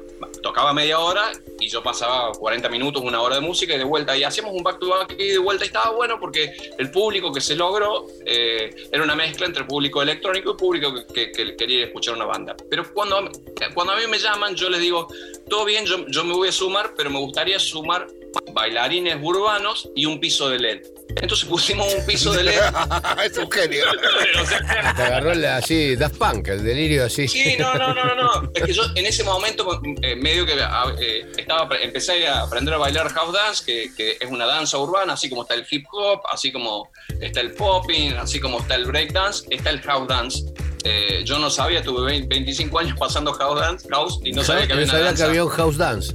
[0.46, 4.16] tocaba media hora y yo pasaba 40 minutos, una hora de música y de vuelta.
[4.16, 7.32] Y hacíamos un back to back y de vuelta y estaba bueno porque el público
[7.32, 11.56] que se logró eh, era una mezcla entre público electrónico y público que, que- que
[11.56, 12.54] quería escuchar una banda.
[12.70, 13.28] Pero cuando,
[13.74, 15.08] cuando a mí me llaman, yo les digo,
[15.48, 18.06] todo bien, yo, yo me voy a sumar, pero me gustaría sumar
[18.52, 20.82] bailarines urbanos y un piso de LED.
[21.20, 22.60] Entonces pusimos un piso de LED.
[23.24, 23.84] es un genio.
[24.96, 27.26] Te agarró así, Daft Punk, el delirio así.
[27.26, 28.50] Sí, no, no, no, no, no.
[28.54, 32.74] Es que yo en ese momento eh, medio que a- eh, estaba, empecé a aprender
[32.74, 35.86] a bailar house dance, que, que es una danza urbana, así como está el hip
[35.92, 36.90] hop, así como
[37.20, 40.44] está el popping, así como está el break dance, está el house dance.
[40.84, 44.66] Eh, yo no sabía, tuve 20 25 años pasando house dance, house y no sabía
[44.66, 45.24] que había No una sabía que danza.
[45.26, 46.14] había un house dance.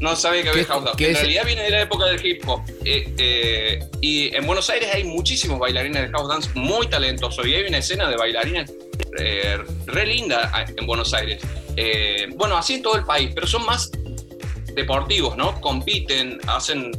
[0.00, 0.96] No sabía que había ¿Qué- house dance.
[0.96, 2.62] qué En realidad viene de la época del hip hop.
[2.84, 7.46] Eh, eh, y en Buenos Aires hay muchísimos bailarines de house dance muy talentosos.
[7.46, 8.72] Y hay una escena de bailarines
[9.18, 11.42] eh, re linda ah, en Buenos Aires.
[12.36, 13.90] Bueno, así en todo el país, pero son más
[14.74, 15.60] deportivos, ¿no?
[15.60, 16.92] Compiten, hacen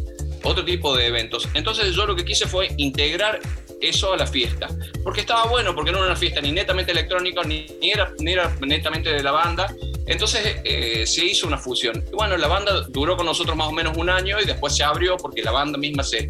[0.43, 1.47] otro tipo de eventos.
[1.53, 3.39] Entonces yo lo que quise fue integrar
[3.81, 4.67] eso a la fiesta.
[5.03, 8.55] Porque estaba bueno, porque no era una fiesta ni netamente electrónica, ni, era, ni era
[8.61, 9.73] netamente de la banda.
[10.05, 12.03] Entonces eh, se hizo una fusión.
[12.11, 14.83] Y bueno, la banda duró con nosotros más o menos un año y después se
[14.83, 16.29] abrió porque la banda misma se,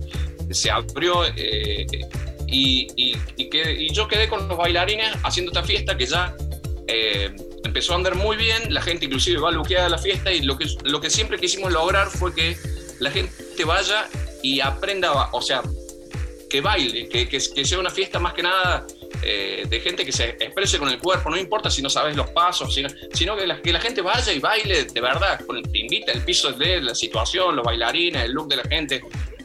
[0.49, 1.85] se abrió eh,
[2.47, 6.35] y, y, yo quedé con los bailarines haciendo esta fiesta que ya
[6.87, 7.33] eh,
[7.63, 10.65] empezó a andar muy bien, la gente inclusive va a la fiesta y lo que,
[10.83, 12.57] lo que siempre quisimos lograr fue que
[12.99, 14.07] la gente vaya
[14.43, 15.61] y aprenda, o sea,
[16.51, 18.85] que baile, que, que, que sea una fiesta más que nada
[19.23, 22.29] eh, de gente que se exprese con el cuerpo, no importa si no sabes los
[22.31, 25.79] pasos, sino, sino que, la, que la gente vaya y baile de verdad, con te
[25.79, 29.01] invita, el piso de la situación, los bailarines, el look de la gente.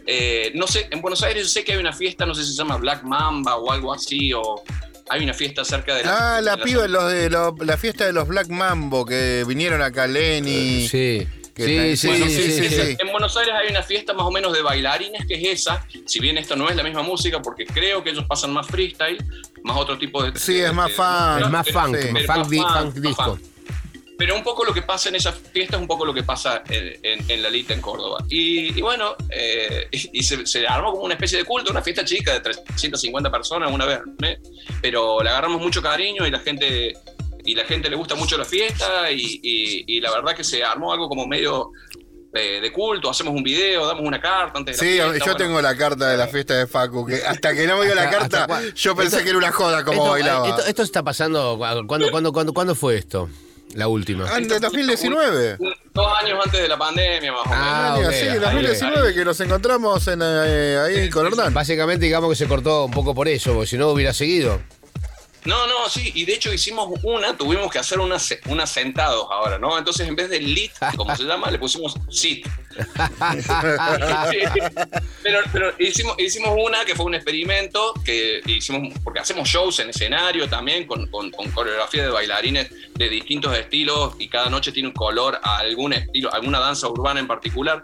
[0.09, 2.51] Eh, no sé, en Buenos Aires yo sé que hay una fiesta, no sé si
[2.53, 4.62] se llama Black Mamba o algo así, o
[5.09, 6.37] hay una fiesta cerca de la...
[6.37, 9.81] Ah, la de piba, los de lo- la fiesta de los Black Mambo que vinieron
[9.83, 10.89] acá Lenny.
[10.89, 11.27] Sí.
[11.57, 12.97] ¿Qué Sí, sí, Bueno, sí, sí, sí, sí, sí.
[12.99, 16.20] En Buenos Aires hay una fiesta más o menos de bailarines que es esa, si
[16.20, 19.16] bien esto no es la misma música, porque creo que ellos pasan más freestyle,
[19.62, 20.39] más otro tipo de...
[20.39, 21.07] Sí, es más de- fun.
[21.45, 23.39] Es más funk, más funk, funk disco.
[24.19, 26.62] Pero un poco lo que pasa en esa fiesta es un poco lo que pasa
[26.70, 28.24] en, en- en la Lita en Córdoba.
[28.31, 31.83] Y, y bueno, eh, y, y se, se armó como una especie de culto, una
[31.83, 34.39] fiesta chica de 350 personas una vez, ¿eh?
[34.81, 36.95] pero le agarramos mucho cariño y la gente
[37.47, 40.62] y la gente le gusta mucho la fiesta y, y- y la verdad que se
[40.64, 41.70] armó algo como medio
[42.32, 45.36] de, de culto, hacemos un video, damos una carta antes de Sí, la yo bueno.
[45.36, 48.10] tengo la carta de la fiesta de Facu, que hasta que no me dio la
[48.10, 50.48] carta, yo pensé Esto- que era una joda como esto, bailaba.
[50.51, 51.56] Esto, esto está pasando.
[51.86, 53.31] ¿cuándo, cuándo, cuándo, cuándo fue esto?
[53.74, 54.27] La última.
[54.31, 55.56] Ah, de 2019.
[55.59, 57.64] Un- Dos años antes de la pandemia, más o menos.
[57.66, 61.55] Ah, Año, ok, sí, ahí, 2019 que nos encontramos en, eh, ahí en Colordán.
[61.55, 64.60] Básicamente, digamos que se cortó un poco por eso, porque si no hubiera seguido.
[65.47, 69.59] No, no, sí, y de hecho hicimos una, tuvimos que hacer unas una sentados ahora,
[69.59, 69.78] ¿no?
[69.78, 72.47] Entonces en vez de lit, como se llama, le pusimos sit.
[75.23, 79.90] pero pero hicimos, hicimos una que fue un experimento que hicimos, porque hacemos shows en
[79.90, 84.89] escenario también con, con, con coreografía de bailarines de distintos estilos y cada noche tiene
[84.89, 87.82] un color a algún estilo, alguna danza urbana en particular.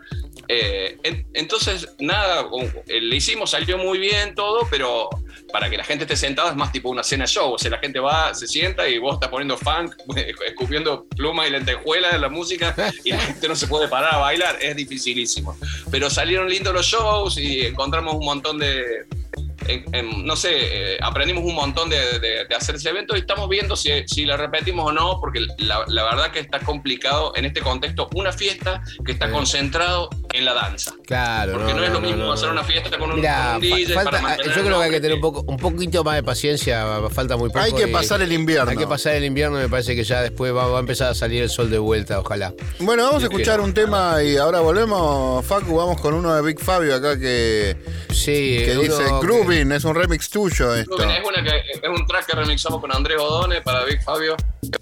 [0.48, 2.46] Eh, en- entonces, nada,
[2.88, 5.08] eh, le hicimos, salió muy bien todo, pero
[5.52, 7.51] para que la gente esté sentada es más tipo una cena show.
[7.70, 9.94] La gente va, se sienta y vos estás poniendo funk,
[10.46, 12.74] escupiendo pluma y lentejuela de la música
[13.04, 14.58] y la gente no se puede parar a bailar.
[14.60, 15.56] Es dificilísimo.
[15.90, 19.06] Pero salieron lindos los shows y encontramos un montón de.
[19.68, 20.50] En- en- no sé,
[20.94, 24.24] eh, aprendimos un montón de, de- de hacer ese evento y estamos viendo si, si
[24.24, 28.32] lo repetimos o no, porque la, la verdad que está complicado en este contexto una
[28.32, 29.32] fiesta que está Sí.
[29.32, 30.92] concentrado en la danza.
[31.06, 31.52] Claro.
[31.54, 33.94] Porque no, es lo mismo no, hacer una fiesta con un, Mira, con un DJ
[33.94, 36.86] falta- para yo creo que hay que tener un, poco, un poquito más de paciencia,
[37.10, 37.60] falta muy poco.
[37.60, 38.70] Hay que y- pasar el invierno.
[38.70, 41.14] Hay que pasar el invierno, me parece que ya después va, va a empezar a
[41.14, 42.52] salir el sol de vuelta, ojalá.
[42.80, 43.64] Bueno, vamos a escuchar quiero.
[43.64, 47.76] un tema y ahora volvemos, Facu, vamos con uno de Big Fabio acá que,
[48.10, 50.96] Sí, que dice que- Es un remix tuyo esto.
[50.96, 54.34] Es, una que, es un track que remixamos con Andrés Odone para Big Fabio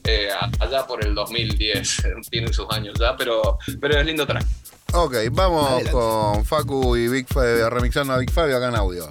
[0.05, 0.29] eh,
[0.61, 2.03] allá por el 2010.
[2.31, 4.47] Tiene sus años ya, pero, pero es lindo track.
[4.93, 5.91] Ok, vamos Adelante.
[5.91, 9.11] con Facu y Big Fabio, remixando a Big Fabio acá en audio.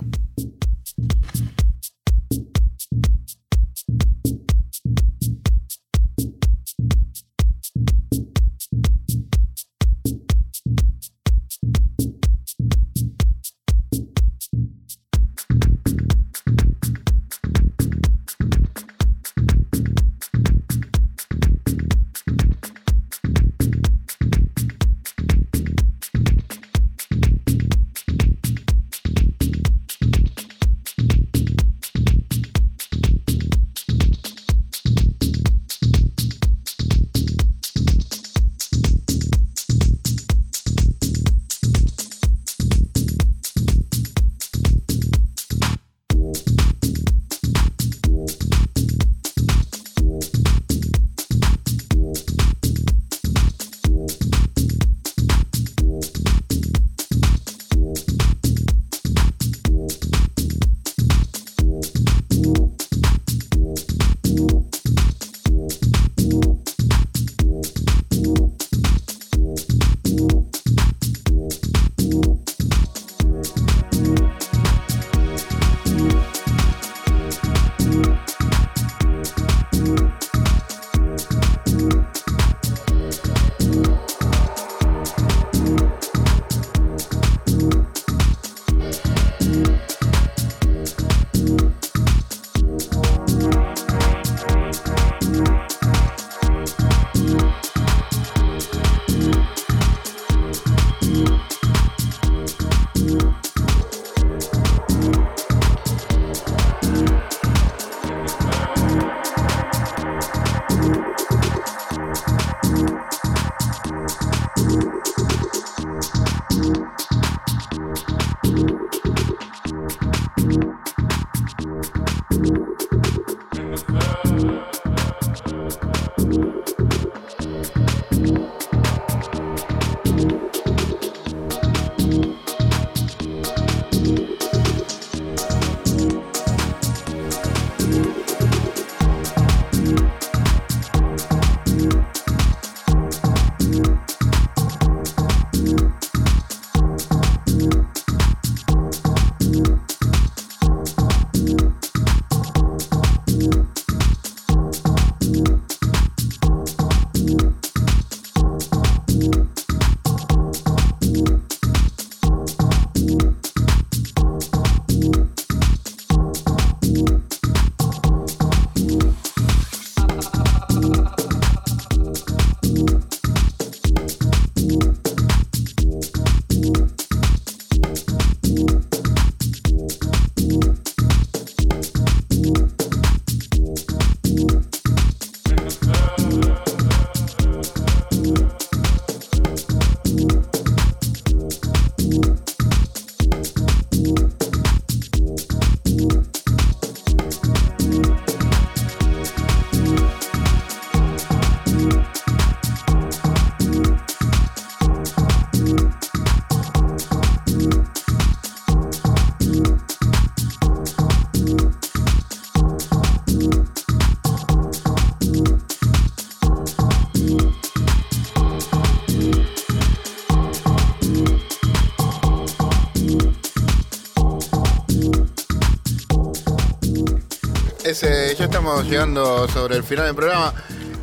[227.89, 230.53] Ese, ya estamos llegando sobre el final del programa.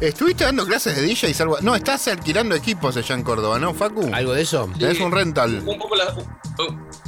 [0.00, 1.32] ¿Estuviste dando clases de DJ?
[1.32, 1.58] Salvo...
[1.62, 4.10] No, estás alquilando equipos allá en Córdoba, ¿no, Facu?
[4.12, 4.68] ¿Algo de eso?
[4.78, 5.62] Tenés un rental.
[5.64, 6.14] Un poco la-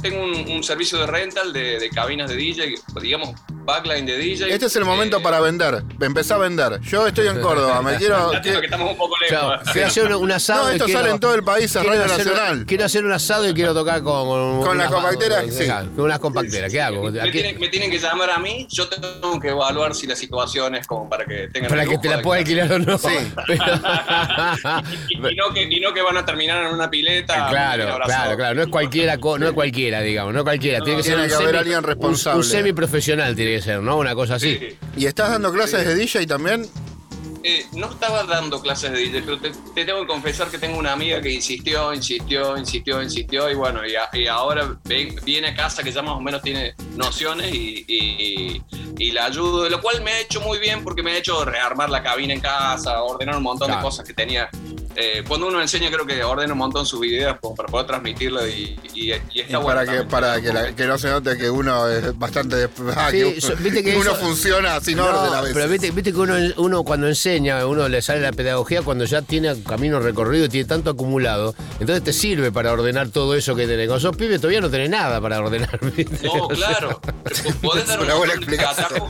[0.01, 3.31] tengo un, un servicio de rental de, de cabinas de DJ, digamos,
[3.63, 4.51] backline de DJ.
[4.53, 5.83] Este es el momento Eh, para vender.
[5.99, 6.79] Empezá a vender.
[6.81, 8.31] Yo estoy en Córdoba, me quiero.
[8.31, 9.08] lástima que estamos un poco lejos.
[9.29, 10.63] Claro, quiero hacer un, un asado.
[10.65, 12.65] No, y esto quiero- sale en todo el país, quiero Radio hacer- Nacional.
[12.65, 14.27] Quiero hacer un asado y quiero tocar con.
[14.27, 15.67] Con, Con la unas- compactera, sí.
[15.95, 16.71] Con unas compacteras.
[16.71, 17.09] ¿Qué hago?
[17.11, 20.75] Me tienen, me tienen que llamar a mí, yo tengo que evaluar si la situación
[20.75, 22.97] es como para que tengan Para que te la pueda alquilar o no.
[22.97, 23.07] Sí.
[25.09, 27.33] y, y no que, y no que van a terminar en una pileta.
[27.33, 28.05] Eh, Claro, abrazados.
[28.07, 28.55] claro, claro.
[28.55, 30.79] No es cualquiera, no es cualquiera, digamos, no es cualquiera.
[30.81, 32.37] tiene que ser tiene un que haber semi- alguien un- responsable.
[32.37, 33.97] Un, semiprofesional tiene que ser, ¿no?
[33.97, 34.57] Una cosa así.
[34.59, 34.77] Sí.
[34.97, 36.67] ¿Y estás dando clases de DJ también?
[37.43, 40.77] Eh, no estaba dando clases de DJ, pero te, te tengo que confesar que tengo
[40.77, 45.47] una amiga que insistió, insistió, insistió, insistió, y bueno, y, a- y ahora ven- viene
[45.49, 48.61] a casa que ya más o menos tiene nociones y, y-
[48.97, 51.89] y la ayudo, lo cual me ha hecho muy bien porque me ha hecho rearmar
[51.89, 53.81] la cabina en casa, ordenar un montón Claro.
[53.81, 54.49] de cosas que tenía.
[54.95, 58.45] Eh, cuando uno enseña, creo que ordena un montón sus videos como para poder transmitirlo
[58.47, 61.37] y, y- y Y está para bueno que, para que, la- que no se note
[61.37, 62.67] que uno es bastante.
[62.95, 65.55] ah, Sí, que, viste que uno eso- funciona sin No, orden a veces.
[65.55, 69.21] pero viste, viste que uno, uno cuando enseña, uno le sale la pedagogía cuando ya
[69.21, 73.67] tiene camino recorrido y tiene tanto acumulado, entonces te sirve para ordenar todo eso que
[73.67, 73.87] tenés.
[73.87, 75.79] Cuando sos pibe todavía no tenés nada para ordenar.
[75.95, 76.27] ¿viste?
[76.27, 76.99] No, claro.
[77.61, 79.03] Podés dar una buena explicación.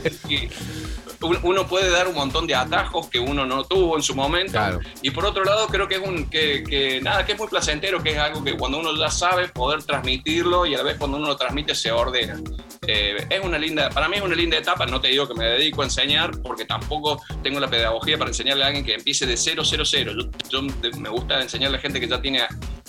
[1.42, 4.52] Uno puede dar un montón de atajos que uno no tuvo en su momento.
[4.52, 4.80] Claro.
[5.02, 8.02] Y por otro lado, creo que es un que, que nada, que es muy placentero,
[8.02, 11.16] que es algo que cuando uno ya sabe poder transmitirlo y a la vez cuando
[11.18, 12.40] uno lo transmite se ordena.
[12.86, 15.44] Eh, es una linda, para mí es una linda etapa, no te digo que me
[15.44, 19.36] dedico a enseñar, porque tampoco tengo la pedagogía para enseñarle a alguien que empiece de
[19.36, 19.62] 000.
[19.62, 22.42] Yo, yo de- me gusta enseñarle a gente que ya tiene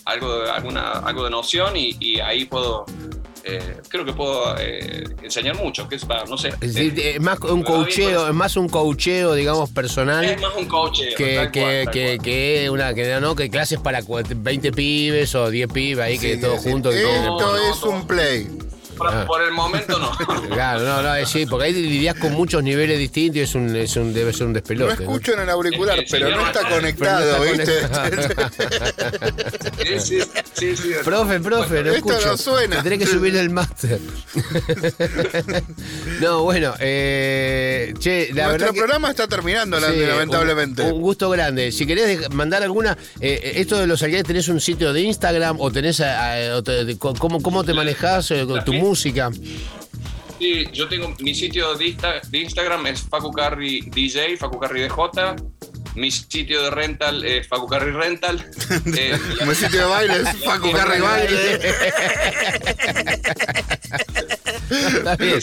[0.06, 2.86] algo de, alguna, algo de noción y, y ahí puedo,
[3.44, 6.50] eh, creo que puedo eh, enseñar mucho, que es para, no sé.
[6.62, 10.24] Es, eh, decir, es más un coacheo, es más un coacheo, digamos, personal.
[10.26, 11.00] es más un coach.
[11.18, 15.68] que, que, que, que una que no que clases para cu- 20 pibes o 10
[15.72, 16.70] pibes ahí que Sí, todos sí.
[16.72, 17.90] juntos que Esto no, es no.
[17.90, 18.48] un play.
[19.02, 19.26] Por, Ah.
[19.26, 20.12] por el momento no.
[20.52, 23.76] Claro, no, no, es sí, porque ahí lidias con muchos niveles distintos y es un,
[23.76, 24.96] es un, debe ser un despelote.
[24.96, 25.02] ¿no?
[25.02, 27.80] escucho en el auricular, pero sí, no no, está conectado, no ¿viste?
[27.80, 28.10] está
[30.00, 30.20] sí, sí,
[30.54, 30.92] sí, sí.
[31.04, 32.28] Profe, profe, no Esto escucho.
[32.28, 32.84] no suena.
[32.84, 34.00] Que subir el máster.
[36.22, 38.78] no, bueno, eh, che, la Nuestro verdad que...
[38.80, 40.84] programa está terminando, Sí, lamentablemente.
[40.84, 41.72] Un, un gusto grande.
[41.72, 42.98] Si querés mandar alguna.
[43.20, 46.00] eh, esto de los alquileres, ¿tenés un sitio de Instagram o tenés.
[46.02, 48.78] a- a- o te- cómo, ¿Cómo te manejás eh, con tu Sí.
[48.92, 49.32] Música?
[50.38, 54.82] Sí, yo tengo mi sitio de, Insta- de Instagram es Facu Carri DJ, Facu Carri
[54.82, 55.36] DJ.
[55.96, 58.46] Mi sitio de rental es Facu Carri Rental.
[58.96, 61.60] Eh, Mi sitio de baile es Facu Carri Baile.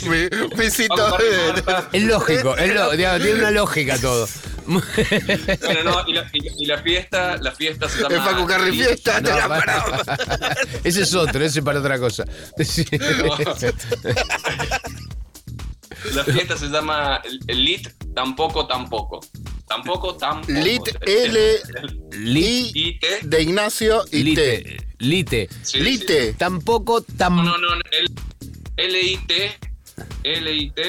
[0.07, 1.63] Mi, mi sitio de...
[1.93, 4.27] Es lógico, es lo- digamos, tiene una lógica todo.
[4.67, 8.17] Bueno, no, y la, y- y la fiesta, la fiesta se llama.
[8.17, 10.03] Es Facu Carri Fiesta, te No, la para- paramos.
[10.85, 12.25] ese es otro, ese es para otra cosa.
[12.65, 12.85] Sí.
[16.15, 19.21] La fiesta se llama Lit Tampoco Tampoco.
[19.69, 20.53] Tampoco Tampoco.
[20.53, 21.61] Lit L
[22.13, 23.05] Li- I IT.
[23.23, 24.57] de Ignacio y T.
[24.59, 24.77] Lite.
[24.99, 25.49] Lite.
[25.63, 26.33] Sí, Lite.
[26.35, 27.37] Tampoco tam.
[27.37, 27.83] No, no, no.
[28.77, 29.59] L-I-T.
[30.25, 30.83] L-I-T.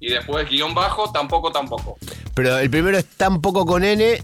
[0.00, 1.98] Y después guion bajo, tampoco, tampoco.
[2.34, 4.22] Pero el primero es tampoco con N.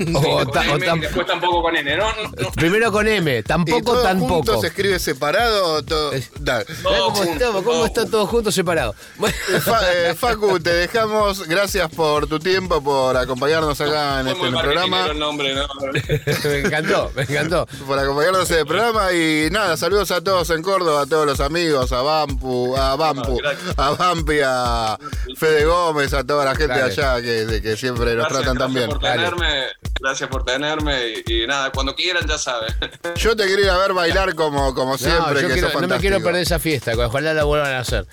[0.14, 1.96] O, Con ta- o M y tam- después tampoco con N.
[1.96, 2.50] No, no, no.
[2.52, 4.60] primero con M, ¿Y tampoco todo tampoco.
[4.60, 6.12] se escribe separado o todo?
[6.40, 6.64] Da.
[6.64, 7.62] Todo ¿Cómo, junto, estamos?
[7.62, 8.16] ¿Cómo todo está junto.
[8.16, 8.94] todo junto separado?
[9.16, 11.46] Bueno, Fa- eh, Facu, te dejamos.
[11.46, 14.86] Gracias por tu tiempo, por acompañarnos acá en Fue este programa.
[14.88, 15.66] marketingero el nombre, ¿no?
[16.50, 17.66] me encantó, me encantó.
[17.86, 21.40] Por acompañarnos en el programa y nada, saludos a todos en Córdoba, a todos los
[21.40, 23.38] amigos, a Bampu, a Bampu,
[23.76, 24.98] a Bampi, a
[25.36, 26.84] Fede Gómez, a toda la gente Dale.
[26.92, 28.88] allá que, que siempre nos Gracias, tratan tan gracias bien.
[28.88, 29.64] por tenerme,
[29.98, 32.72] gracias por tenerme y, y nada, cuando quieran ya saben.
[33.16, 35.80] Yo te quiero ir a ver bailar como, como No, siempre, yo que quiero- sos
[35.82, 38.06] no me quiero perder esa fiesta, ojalá la vuelvan a hacer.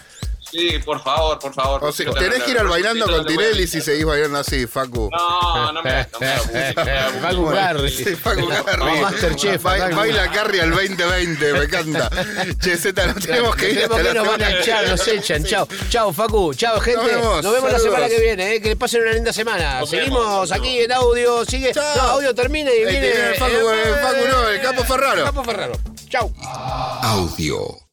[0.51, 1.83] Sí, por favor, por favor.
[1.83, 3.25] O sea, tenés que ir al bailando con.
[3.25, 5.09] Tinelli si seguís bailando así, Facu.
[5.11, 6.75] No, no me, no me abuses.
[7.21, 7.89] Facu Carri.
[7.91, 8.81] Sí, Facu Carri.
[8.81, 9.61] O Masterchef.
[9.63, 12.09] Baila Carri al 2020, me encanta.
[12.61, 15.07] Che, Zeta, nos tenemos que ir Tenemos hasta que la nos van a echar, nos
[15.07, 15.43] echan.
[15.43, 16.53] Chao, chao, Facu.
[16.53, 17.11] Chao, gente.
[17.13, 17.71] Nos vemos.
[17.71, 18.55] la semana que viene.
[18.55, 19.85] eh, Que pasen una linda semana.
[19.85, 21.45] Seguimos aquí en audio.
[21.45, 21.73] Sigue.
[21.73, 21.95] Chao.
[21.97, 23.09] No, audio termina y viene.
[23.09, 23.53] el Facu
[24.29, 25.23] no, el Capo Ferraro.
[25.25, 25.73] Capo Ferraro.
[26.09, 26.31] Chao.
[27.01, 27.86] Audio.